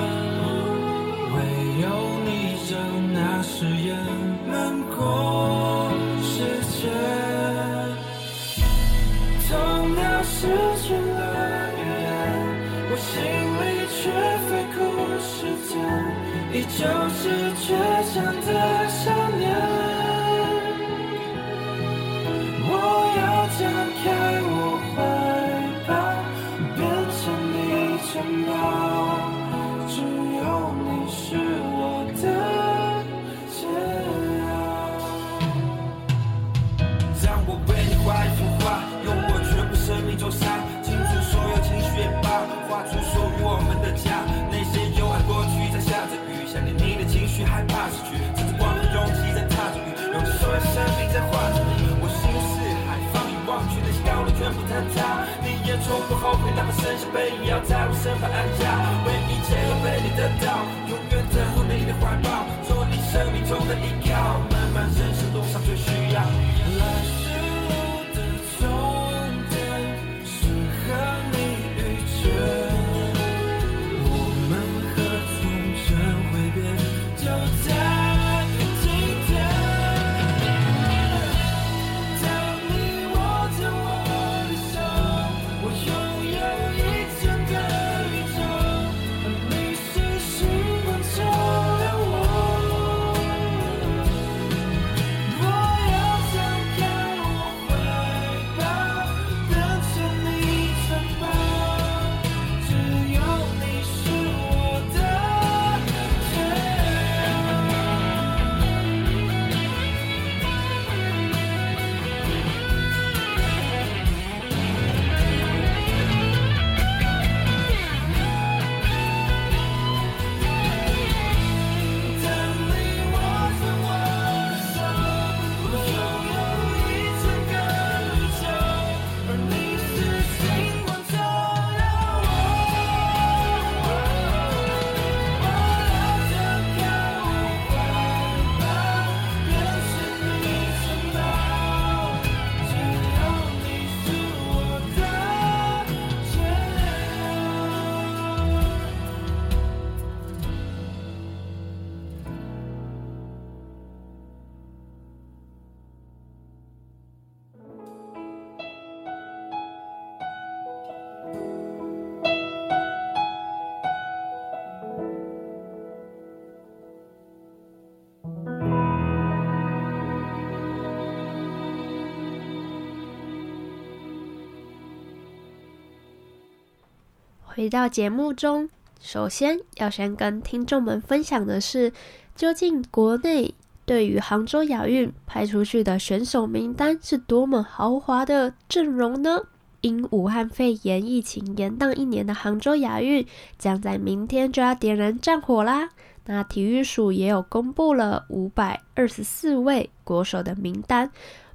[177.57, 178.69] 回到节目中，
[179.01, 181.91] 首先要先跟听众们分享的是，
[182.35, 183.51] 究竟国内
[183.83, 189.39] 对于杭州亚运派出去的选手名单是多么豪华的阵容呢？
[189.81, 193.25] 因武汉肺炎疫情延宕一年的杭州亚运，
[193.57, 195.89] 将在明天就要点燃战火啦。
[196.27, 201.09] 那体育署也有公布了五百二十四位国手的名单，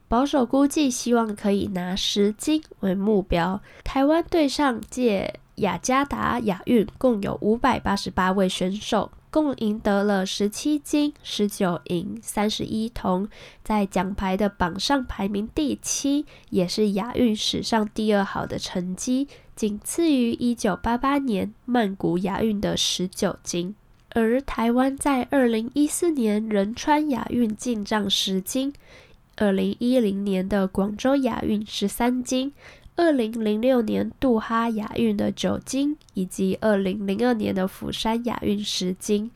[0.09, 3.61] 保守估计希望可以拿十金为目标。
[3.85, 9.11] 台湾队上届雅加达亚运共有五百八十八位选手。
[9.33, 13.27] 共赢得了十七金、十九银、三十一铜，
[13.65, 23.75] 在奖牌的榜上排名第七，也是亚运史上第二好的成绩，仅次于一九八八年曼谷亚运的十九金。
[24.11, 28.75] 而台湾在二零一四年仁川亚运进账十金，
[29.37, 32.53] 二零一零年的广州亚运十三金。
[32.95, 39.31] 二零零六年杜哈亚运的九金，以及二零零二年的釜山亚运十金。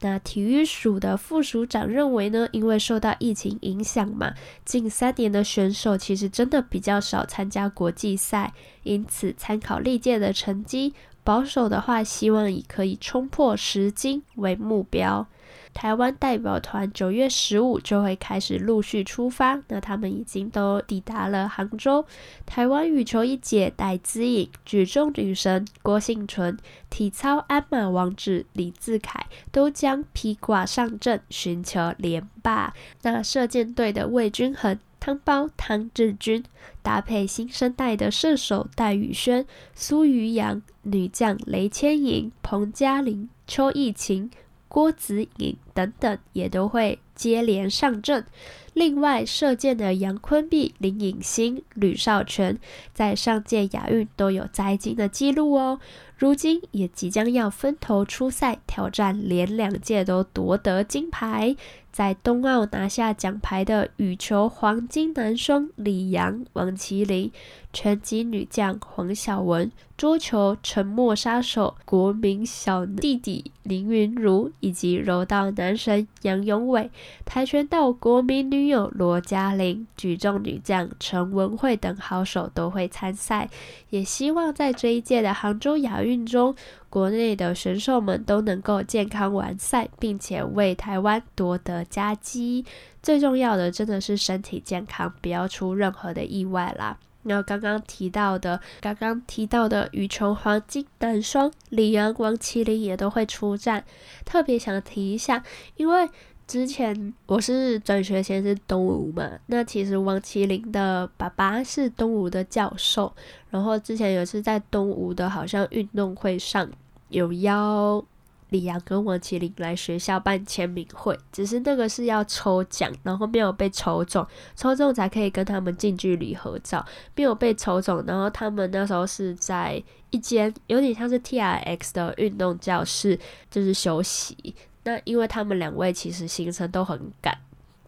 [0.00, 4.32] 那体育署的副署长认为呢，因为受到疫情影响嘛，
[4.64, 8.54] 近三年的选手其实真的比较少参加国际赛，
[8.84, 10.94] 因此参考历届的成绩，
[11.24, 15.26] 保守的话，希望以可以冲破十金为目标。
[15.72, 22.04] 台湾代表团九月十五就会开始陆续出发，那他们已经都抵达了杭州。
[22.44, 26.58] 台湾羽球一姐戴资颖、举重女神郭婞淳、
[26.90, 32.74] 体操鞍马王子李自凯都将披挂上阵，寻求连霸。
[33.02, 36.44] 那射箭队的魏均衡、汤包、汤智钧
[36.82, 44.30] 搭配新生代的射手戴宇轩、苏于阳，女将雷千莹、彭嘉玲、邱意晴。
[44.70, 48.24] 郭子颖等等也都会接连上阵。
[48.72, 52.58] 另外，射箭的杨坤碧、林颖欣、吕少全
[52.94, 55.80] 在上届亚运都有摘金的记录哦。
[56.16, 61.56] 如今也即将要分头出赛，挑战连两届都夺得金牌。
[61.90, 67.32] 在冬奥拿下奖牌的羽球黄金男双李洋、王齐麟，
[67.72, 76.90] 拳击女将黄晓雯，桌球沉默杀手国民小弟弟林昀儒，以及柔道男神杨勇伟，
[77.24, 83.48] 跆拳道国民女友罗嘉玲，举重女将陈文慧等好手都会参赛，
[83.90, 86.54] 也希望在这一届的杭州亚运中。
[86.88, 92.64] 国内的选手们都能够健康完赛，并且为台湾夺得佳绩。
[93.00, 96.98] 最重要的真的是身体健康，不要出任何的意外啦。
[97.22, 103.84] 那刚刚提到的，刚刚提到的羽球黄金男双李洋、王齐麟也都会出战。
[104.24, 105.44] 特别想提一下，
[105.76, 106.08] 因为
[106.50, 113.14] 之前我是转学前是东吴嘛，那其实王麒麟的爸爸是东吴的教授。
[113.50, 116.68] 然后之前有次在东吴的，好像运动会上
[117.10, 118.04] 有邀
[118.48, 124.26] 李阳跟王麒麟来学校办签名会，只是那个是要抽奖，然后没有被抽中，
[124.56, 126.84] 抽中才可以跟他们近距离合照，
[127.14, 128.02] 没有被抽中。
[128.04, 129.80] 然后他们那时候是在
[130.10, 133.16] 一间有点像是 TRX 的运动教室，
[133.48, 134.52] 就是休息。
[134.84, 137.36] 那因为他们两位其实行程都很赶。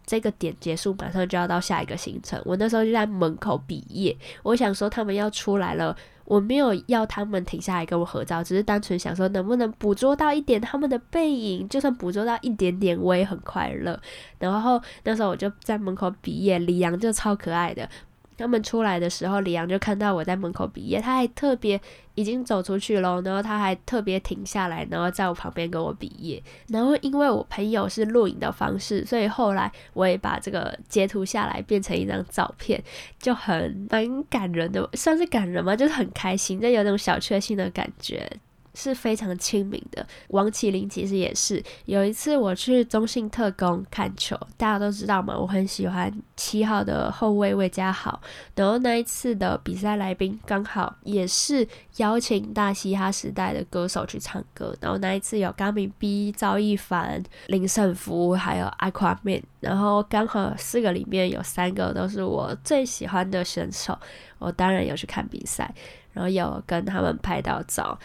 [0.05, 2.39] 这个点结束，马上就要到下一个行程。
[2.43, 4.13] 我那时候就在门口比耶，
[4.43, 13.97] 我想说他们要出来了，我没有要他们停下来跟我合照，只是单纯想说能不能捕捉到一点他们的背影，就算捕捉到一点点，我也很快乐。
[14.39, 17.89] 然后那时候我就在门口比耶，李阳就超可爱的。
[18.37, 21.79] 他们出来的时候，李阳就看到我在门口比耶，他还特别
[22.15, 26.41] 已经走出去了，然后他还特别停下来，然后在我旁边跟我比耶。
[26.67, 32.83] 然后因为我朋友是录影的方式，所以后来我也把这个截图下来，变成一张照片，
[33.19, 35.75] 就很蛮感人的，算是感人吗？
[35.75, 38.29] 就是很开心，就有那种小确幸的感觉。
[38.73, 40.05] 是非常亲民的。
[40.29, 41.63] 王齐麟其实也是。
[41.85, 48.19] 有一次我去中信特攻看球，大家都知道嘛，我很喜欢七号的后卫魏家豪。
[48.55, 51.67] 然后那一次的比赛来宾刚好也是
[51.97, 54.75] 邀请大嘻哈时代的歌手去唱歌。
[54.81, 59.43] 然后那一次有 Gummy B、赵一凡、林胜福，还有 Aquaman。
[59.59, 63.97] 然后刚好四个里面有三个都是我最喜欢的选手，
[64.39, 65.73] 我当然有去看比赛，
[66.11, 67.97] 然后有跟他们拍到照。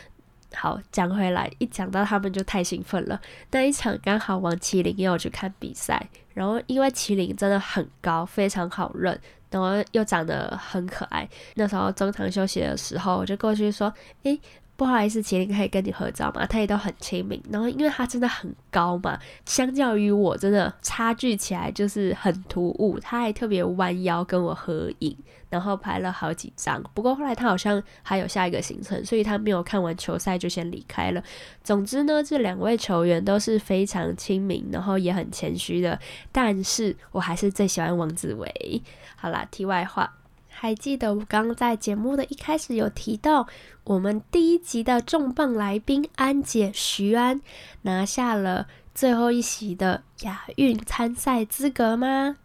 [0.55, 3.21] 好，讲回来，一讲到他们就太兴奋了。
[3.51, 9.19] 那一场刚好王麒麟也有去看比赛，然后因为麒麟真的很高，非常好认，
[9.51, 11.29] 然后又长得很可爱。
[11.55, 13.93] 那时候中场休息的时候，我就过去说
[14.25, 14.41] ：“诶，
[14.79, 16.47] 不好意思，请你可以跟你合照吗？
[16.47, 17.43] 他也都很亲民。
[17.51, 25.17] 然后因为他真的很高嘛，相较于我真的差距起来就是很突兀，他还特别弯腰跟我合影，
[25.51, 26.81] 然后拍了好几张。
[26.95, 31.21] 不过后来他好像还有下一个行程，所以他没有看完球赛就先离开了。
[31.65, 35.99] 总之呢，这两位球员都是非常亲民，然后也很谦虚的。
[36.31, 38.81] 但是我还是最喜欢王子维。
[39.17, 40.15] 好啦，题外话。
[40.61, 43.47] 还记得我刚刚在节目的一开始有提到，
[43.85, 47.41] 我们第一集的重磅来宾安姐徐安
[47.83, 52.39] 拿下了最后一席的亚运参赛资格吗？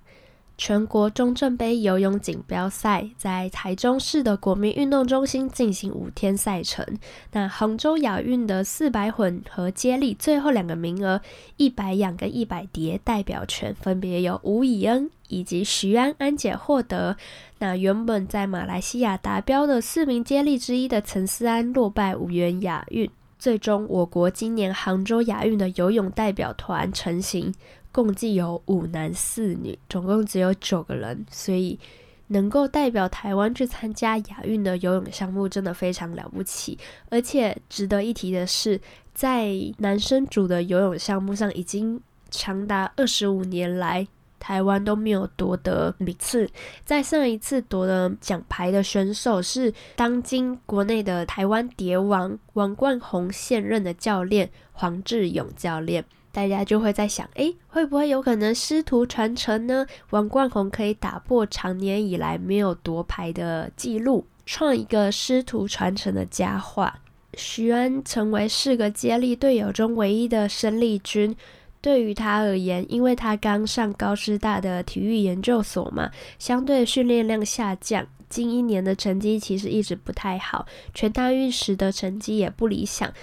[0.56, 6.86] 全国中正杯游泳锦标赛在台中市的国民运动中心进行五天赛程。
[7.32, 11.20] 那杭州亚运的四百混合接力最后两个名额，
[11.58, 17.18] 一百仰跟一百蝶代表权分别由吴以恩以及徐安安姐获得。
[17.60, 23.10] 那原本在马来西亚达标的四名接力之一的陈思安落败无缘亚运。
[23.39, 27.54] 最终，我国今年杭州亚运的游泳代表团成型。
[27.93, 31.79] 共计有五男四女，总共只有九个人，所以
[32.27, 36.77] 能够代表台湾去参加亚运的游泳项目真的非常了不起。
[37.09, 38.81] 而且值得一提的是，
[39.13, 44.07] 在男生组的游泳项目上，已经长达二十五年来，
[44.39, 46.49] 台湾都没有夺得名次。
[46.83, 56.03] 在上一次夺得奖牌的选手是当今国内的台湾蝶王王冠宏现任的教练黄志勇教练。
[56.34, 59.86] 大家就会在想，诶，会不会有可能师徒传承呢？
[60.09, 66.99] 王冠宏可以打破长年以来没有夺牌的记录，创一个师徒传承的佳话。
[67.36, 71.36] 徐安成为四个接力队友中唯一的生力军，
[71.79, 76.09] 对于他而言，因为他刚上高师大的体育研究所嘛，
[76.39, 80.65] 相对训练量下降，近一年的成绩其实一直不太好，
[80.95, 83.13] 全大运时的成绩也不理想。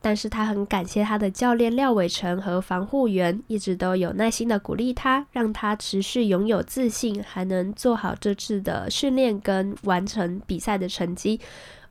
[0.00, 11.40] 但是他很感谢他的教练廖伟成和防护员，一直都有耐心的鼓励他，让他持续拥有自信，还能做好这次的训练跟完成比赛的成绩。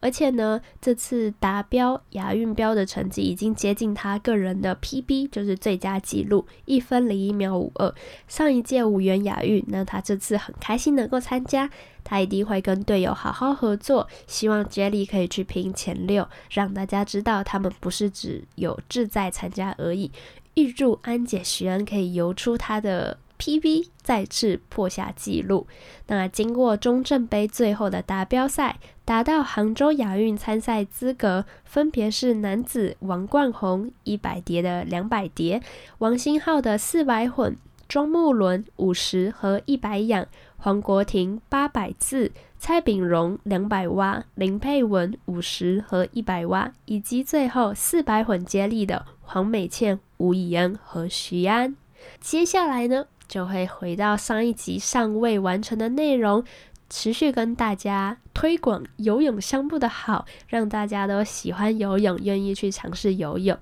[0.01, 7.93] 而且呢，这次达标亚运标的成绩已经接近他个人的 PB，就是最佳纪录，一分零一秒五二。
[8.27, 11.69] 上一届五元亚运，那他这次很开心能够参加，
[12.03, 20.11] 他一定会跟队友好好合作，希望接力可以去拼前六，让大家知道他们不是只有志在参加而已。
[20.55, 23.17] 预祝安姐徐恩可以游出他的。
[23.39, 25.65] PB 再次破下纪录。
[26.07, 35.61] 那经过中正杯最后的达标赛，达到杭州亚运参赛资格，分别是男子王冠宏一百蝶的两百蝶，
[35.99, 37.55] 王星浩的四百混，
[37.87, 40.27] 庄木伦五十和一百仰，
[40.57, 51.75] 黄国廷八百自，蔡炳荣两百蛙，林佩文五十和一百蛙，以及最后四百混接力的黄美倩、吴以恩和徐安。
[52.19, 56.43] 接下来呢，就会回到上一集尚未完成的内容，
[56.89, 63.57] 持续跟大家推广游泳项目的好，让大家都喜欢游泳，愿意去尝试游泳。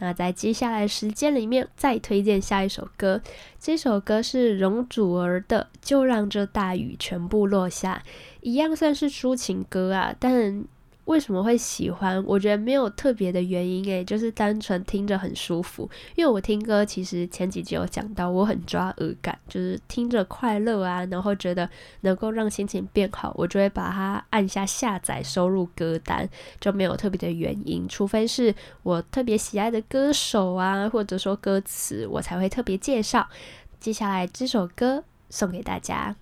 [0.00, 3.22] 那在接下来时间里面，再推荐下一首歌，
[3.60, 8.02] 这首歌是容祖儿的《就让这大雨全部落下》，
[8.40, 10.64] 一样算是抒情歌啊，但。
[11.06, 12.22] 为什么会喜欢？
[12.24, 15.90] 我觉得没有特别的原因诶，就是单纯听着很舒服。
[16.14, 21.68] 因为我听歌其实前几集有讲到，我很抓耳感，就是听着快乐啊，然后觉得
[22.02, 26.28] 能够让心情变好，我就会把它按下下载，收入歌单，
[26.60, 27.88] 就没有特别的原因。
[27.88, 33.28] 除非是我特别喜爱的歌手啊，或者说歌词，我才会特别介绍。
[33.80, 36.14] 接下来这首歌送给大家。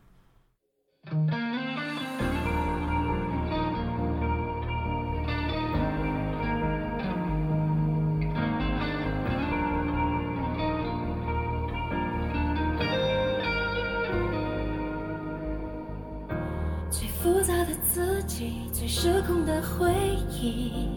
[17.93, 19.93] 自己，最失控的回
[20.31, 20.89] 忆，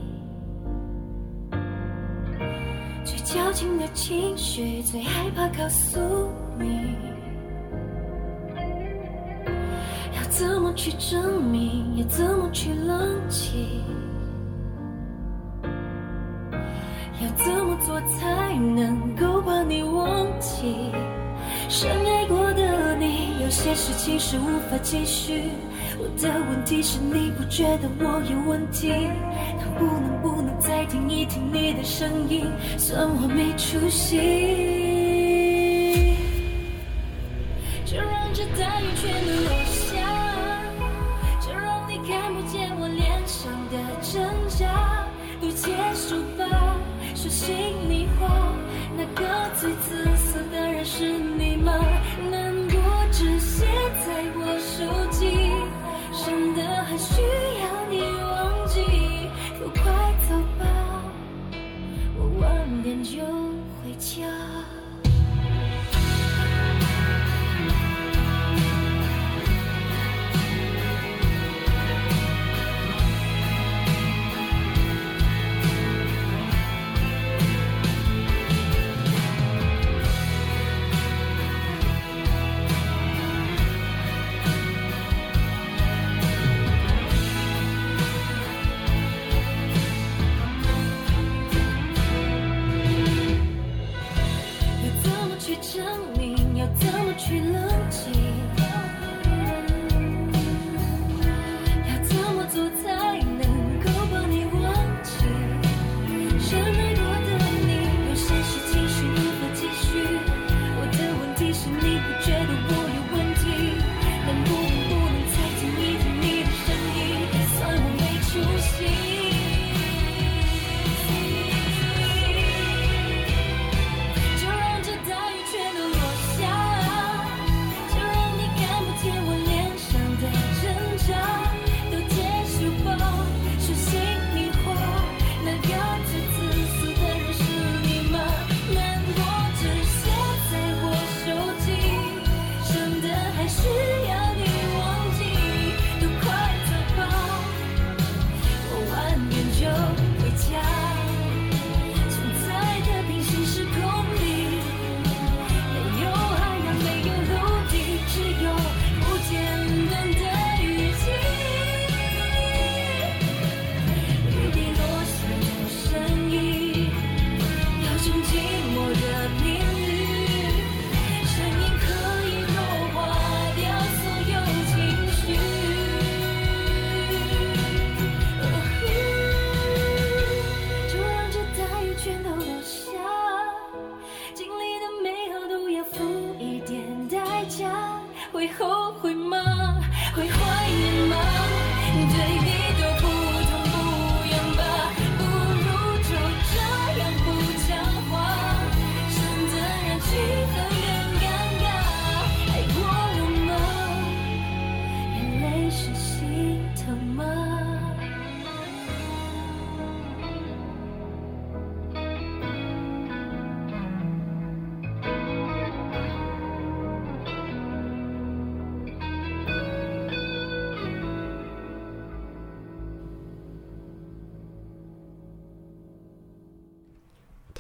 [3.04, 6.00] 最矫情的情绪，最害怕告诉
[6.60, 6.96] 你。
[10.16, 11.98] 要怎么去证明？
[11.98, 13.82] 要怎么去冷静？
[17.24, 20.92] 要怎么做才能够把你忘记？
[21.70, 25.50] 深爱过的你，有些事情是无法继续。
[26.04, 28.90] 我的问题是你不觉得我有问题？
[29.58, 32.46] 能不能不能再听一听你的声音
[32.78, 34.18] 算我没出息。
[37.86, 39.96] 就让这大雨全都落下
[41.40, 45.08] 就让你看不见我脸上的挣扎
[45.40, 46.44] 都结束吧
[47.16, 47.56] 说心
[47.90, 48.28] 里话
[48.98, 49.24] 那个
[49.56, 51.72] 最自私的人是你吗？
[56.94, 58.84] 还需要你忘记。
[59.60, 59.82] 都快
[60.30, 60.64] 走吧，
[62.16, 63.18] 我晚点就
[63.82, 64.28] 回家。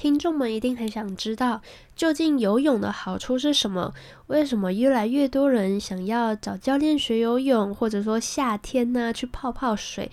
[0.03, 1.61] 听众们一定很想知道，
[1.95, 3.93] 究竟游泳的好处是什么？
[4.27, 10.11] 为什么越来越多人想要找教练学游泳，或者说夏天呢、去泡泡水，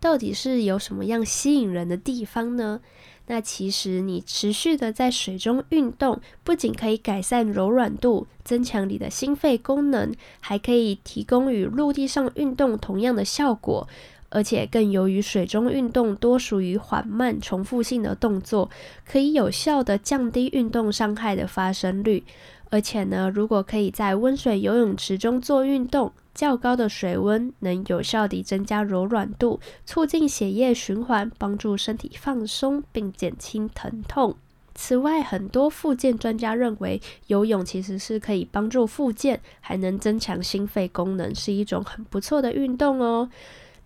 [0.00, 2.80] 到底是有什么样吸引人的地方呢？
[3.28, 13.86] 那其实你持续的在水中运动，不仅可以改善柔软度，增强你的心肺功能，还可以提供与陆地上运动同样的效果。
[14.30, 18.70] 而且更由于水中运动多属于缓慢重复性的动作，
[19.06, 22.24] 可以有效地降低运动伤害的发生率。
[22.70, 34.36] 而且呢，如果可以在温水游泳池中做运动，较高的水温能有效地增加柔软度，促进血液循环，帮助身体放松并减轻疼痛。
[34.74, 43.28] 此外，很多复健专家认为，游泳其实是可以帮助复健，还能增强心肺功能，是一种很不错的运动哦。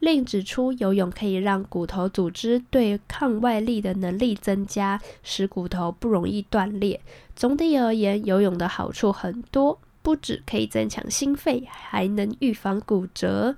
[0.03, 7.01] 另指出，游泳可以让骨头组织对抗外力的能力增加，使骨头不容易断裂。
[7.37, 13.55] 总体而言，游泳的好处很多，不只可以增强心肺，还能预防骨折。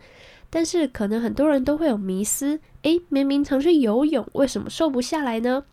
[0.50, 5.64] 但是，可能很多人都会有迷思：诶，明明常去游泳，为什么瘦不下来呢？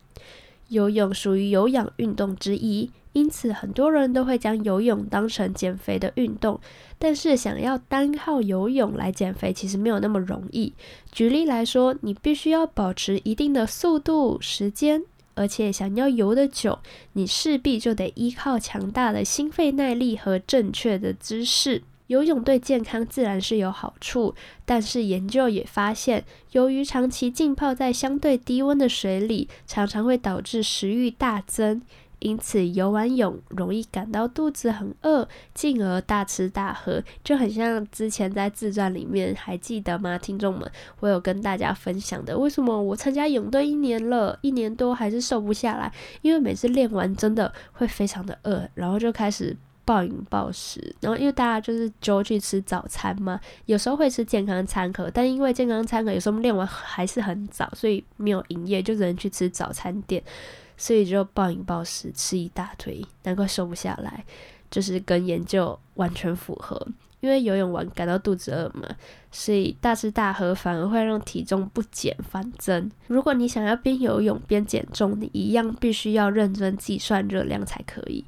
[0.69, 2.91] 游泳属于有氧运动之一。
[3.13, 6.59] 因此，很多人都会将游泳当成减肥的运动，
[6.97, 10.73] 但是想要单靠游泳来减肥，其实没有那么容易。
[11.11, 15.03] 举例来说，你必须要保持一定的速度、时间，
[15.33, 16.79] 而且想要游得久，
[17.13, 21.83] 你势必就得依靠强大的心肺耐力和正确的姿势。
[22.07, 24.35] 游泳对健康自然是有好处，
[24.65, 31.81] 但是研究也发现，由于长期浸泡在相对低温的水里，常常会导致食欲大增。
[32.21, 40.17] 因此游完泳容易感到肚子很饿，进而大吃大喝，就很像之前在自传里面还记得吗？
[40.17, 45.91] 听众们，我有跟大家分享的，为什么我参加泳队一年了，一年多还是瘦不下来？
[46.21, 49.57] 因为每次练完真的会非常的饿，然后就开始。
[49.83, 60.21] 暴饮暴食，然后因为大家就是就去吃早餐嘛，有时候会吃健康餐盒，但因为健康餐盒有时候练完还是很早，所以没有营业，就只能去吃早餐店，
[60.81, 64.25] 所以就暴饮暴食吃一大堆，难怪瘦不下来，
[64.71, 66.87] 就是跟研究完全符合。
[67.19, 68.89] 因为游泳完感到肚子饿嘛，
[69.29, 72.89] 所以大吃大喝反而会让体重不减反增。
[73.05, 78.25] 如果你想要边游泳边减重，你一样必须要认真计算热量才可以。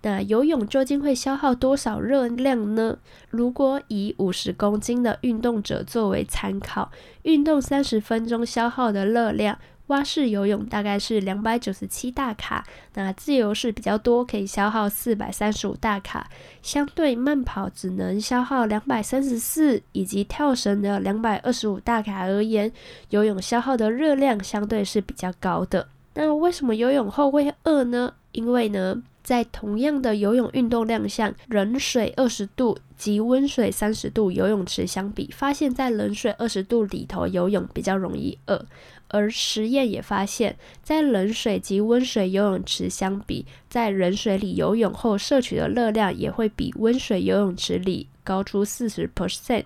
[0.00, 2.96] 那游泳究竟会消耗多少热量呢？
[3.28, 6.90] 如果以五十公斤的运动者作为参考，
[7.24, 9.58] 运动三十分钟消耗的热量，
[9.90, 12.64] 蛙式游泳大概是两百九十七大卡，
[12.94, 16.30] 那自由式比较多，可以消耗四百三十五大卡，
[16.62, 22.72] 相对慢跑只能消耗两百三十四，以及跳绳的两百二十五大卡而言，
[23.10, 25.88] 游泳消耗的热量相对是比较高的。
[26.14, 28.14] 那为什么游泳后会饿呢？
[28.30, 38.64] 因为呢，在同样的游泳运动量下，冷水二十度及温水三十度游泳池相比，发现，在冷水二十度里头游泳比较容易饿。
[39.10, 49.64] 而实验也发现，在冷水及温水游泳池相比，在冷水里游泳后摄取的热量也会比温水游泳池里高出四十 percent。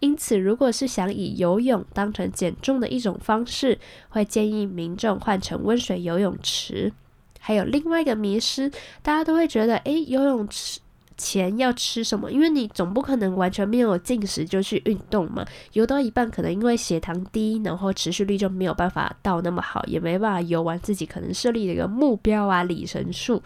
[0.00, 3.78] 因此，如果是想以游泳当成减重的一种方式，
[4.10, 6.92] 会建议民众换成温水游泳池。
[7.40, 8.70] 还有另外一个迷失，
[9.02, 10.78] 大家都会觉得，诶，游泳池
[11.22, 12.32] 前要吃什么？
[12.32, 15.46] 因为你总不可能完全没有进食就去运动嘛。
[15.74, 23.40] 游到一半，可能因为血糖低，然后持续力就没有办法到那么好，也没办法游完自己可能设立的一个目标啊，里程数。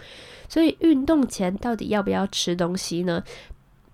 [0.48, 3.22] 所以运动前到底要不要吃东西呢？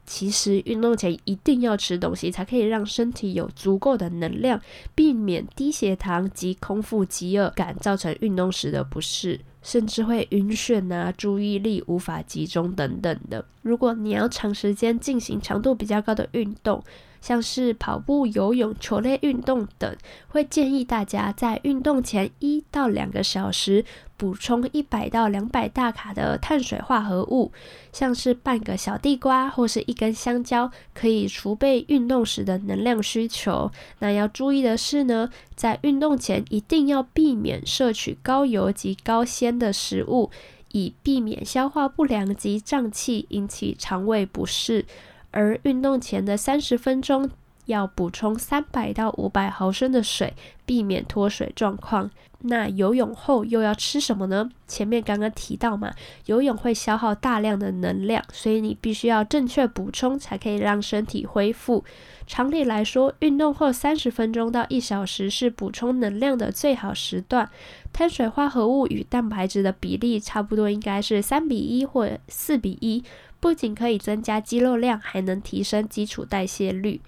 [0.05, 4.61] 其实运动前一定要吃东西，才可以让身体有足够的能量，
[4.95, 9.41] 避免低血糖及空腹饥饿感造成运动时的不适。
[9.63, 13.45] 甚至会晕眩啊，注意力无法集中等等的。
[13.63, 16.83] 如果你要长时间进行强度比较高的运动，
[17.23, 19.97] 像是跑步、游泳、球类运动等，
[20.29, 23.85] 会建议大家在运动前一到两个小时
[24.17, 27.53] 补充一百到两百大卡的碳水化合物，
[27.93, 33.71] 像是半个小地瓜或是一根香蕉，可以储备运动时的能量需求。
[34.01, 40.31] 那要注意的是呢，在运动前一定要避免摄取高油及高纤的食物，
[40.73, 44.85] 以避免消化不良及胀气引起肠胃不适。
[45.33, 47.29] 而运动前的三十分钟
[47.67, 52.11] 要补充三百到五百毫升的水，避免脱水状况。
[52.45, 54.51] 那游泳后又要吃什么呢？
[54.67, 55.93] 前面刚刚提到嘛，
[56.27, 61.85] 游泳会消耗大量的能量，所以你必须要正确补充，才可以让身体恢复。
[62.27, 67.49] 常理来说，运动后三十分钟到一小时是补充能量的最好时段。
[67.93, 73.05] 碳水化合物与蛋白质的比例差不多，应该是三比一或四比一。
[73.43, 77.01] 不仅可以增加肌肉量，还能提升基础代谢率。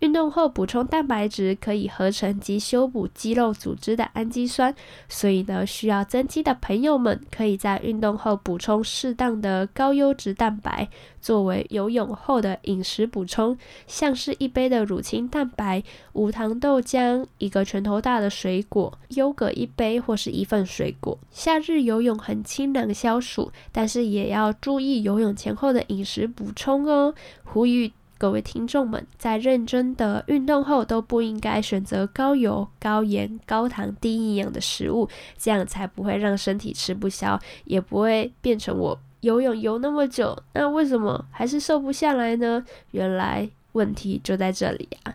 [0.00, 4.74] 运动后补充蛋白质，可以合成及修补肌肉组织的氨基酸，
[5.08, 10.88] 所以呢，需要增肌的朋友们可以在运动后补充适当的高优质蛋白，
[11.22, 15.82] 作为游泳后的饮食补充，像是一杯的乳清蛋白、
[16.12, 21.18] 无糖豆浆、一个拳头大的水果、优格一杯或是一份水果。
[21.30, 27.14] 夏日游泳很清凉消暑，但是也要注意游泳前后的饮食补充哦。
[27.42, 27.92] 呼吁。
[28.16, 42.64] 各位听众们，在认真的运动后，都不应该选择高油、高盐、高糖、低营养的食物，这样才不会让身体吃不消，也不会变成我游泳游那么久，那为什么还是瘦不下来呢？
[42.92, 45.14] 原来问题就在这里啊！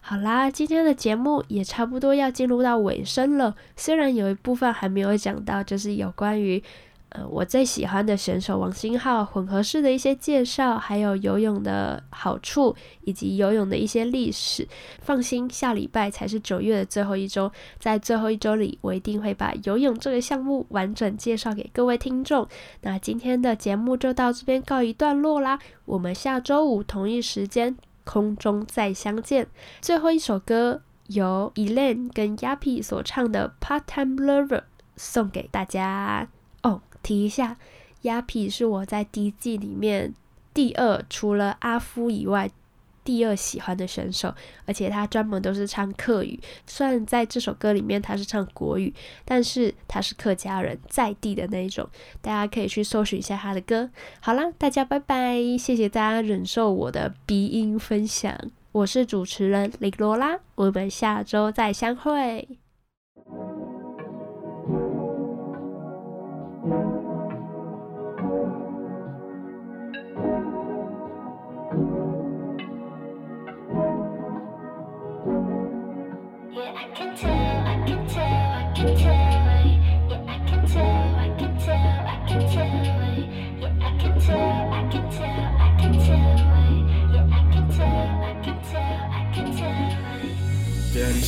[0.00, 6.62] 好啦，今天的节目也差不多要进入到尾声了，虽然有一部分还没有讲到，就是有关于。
[7.10, 14.68] 呃，我最喜欢的选手王星浩混合式的一些介绍，还有游泳的好处，以及游泳的一些历史。
[15.00, 22.46] 放心，下礼拜才是九月的最后一周，在最后一周里，我一定会把游泳这个项目完整介绍给各位听众。
[22.82, 29.48] 那今天的节目就到这边告一段落啦，我们下周五同一时间空中再相见。
[29.80, 34.60] 最后一首歌由 Elaine 跟 Yappy 所唱的《Part Time Lover》
[34.96, 36.28] 送给大家。
[37.02, 37.56] 提一下，
[38.02, 40.14] 鸭皮是我在第一季里面
[40.52, 42.50] 第二，除了阿夫以外，
[43.04, 44.34] 第二喜欢的选手，
[44.66, 46.38] 而且他专门都是唱客语。
[46.66, 48.92] 虽然在这首歌里面他是唱国语，
[49.24, 51.88] 但是他是客家人在地的那一种，
[52.20, 53.88] 大家可以去搜寻一下他的歌。
[54.20, 58.38] 好啦，大家拜拜，谢谢大家忍受我的鼻音分享。
[58.72, 62.46] 我是主持人林罗拉，我们下周再相会。
[66.68, 66.76] Yeah,
[76.76, 79.27] I can tell, I can tell, I can tell.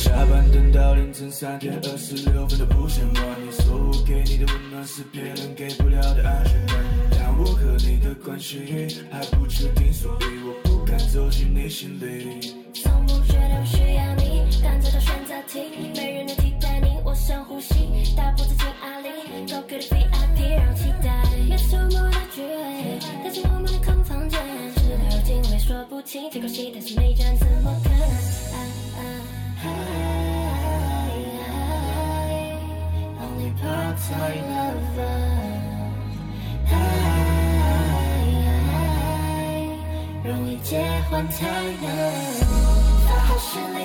[0.01, 6.75] 下班等到凌晨三点二十六分都不嫌晚，你说我给你的温暖是别人给不了的安全感。
[7.11, 12.51] 但我和你的关系还不确定，所以我不敢走进你心里。
[12.73, 16.97] 从不觉得我需要你，但这道选择题没人能替代你。
[17.05, 19.07] 我深呼吸，大步走进爱里
[19.45, 21.13] ，Go get a VIP 让期待。
[21.47, 24.39] 没什么的聚会，带进我们的空房间，
[24.73, 28.50] 事到如今我也说不清，最可惜的是没讲怎么可能。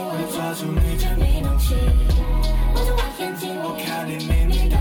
[0.08, 1.74] 我抓住你这迷弄器，
[2.74, 4.78] 望着我眼睛，我看你秘密动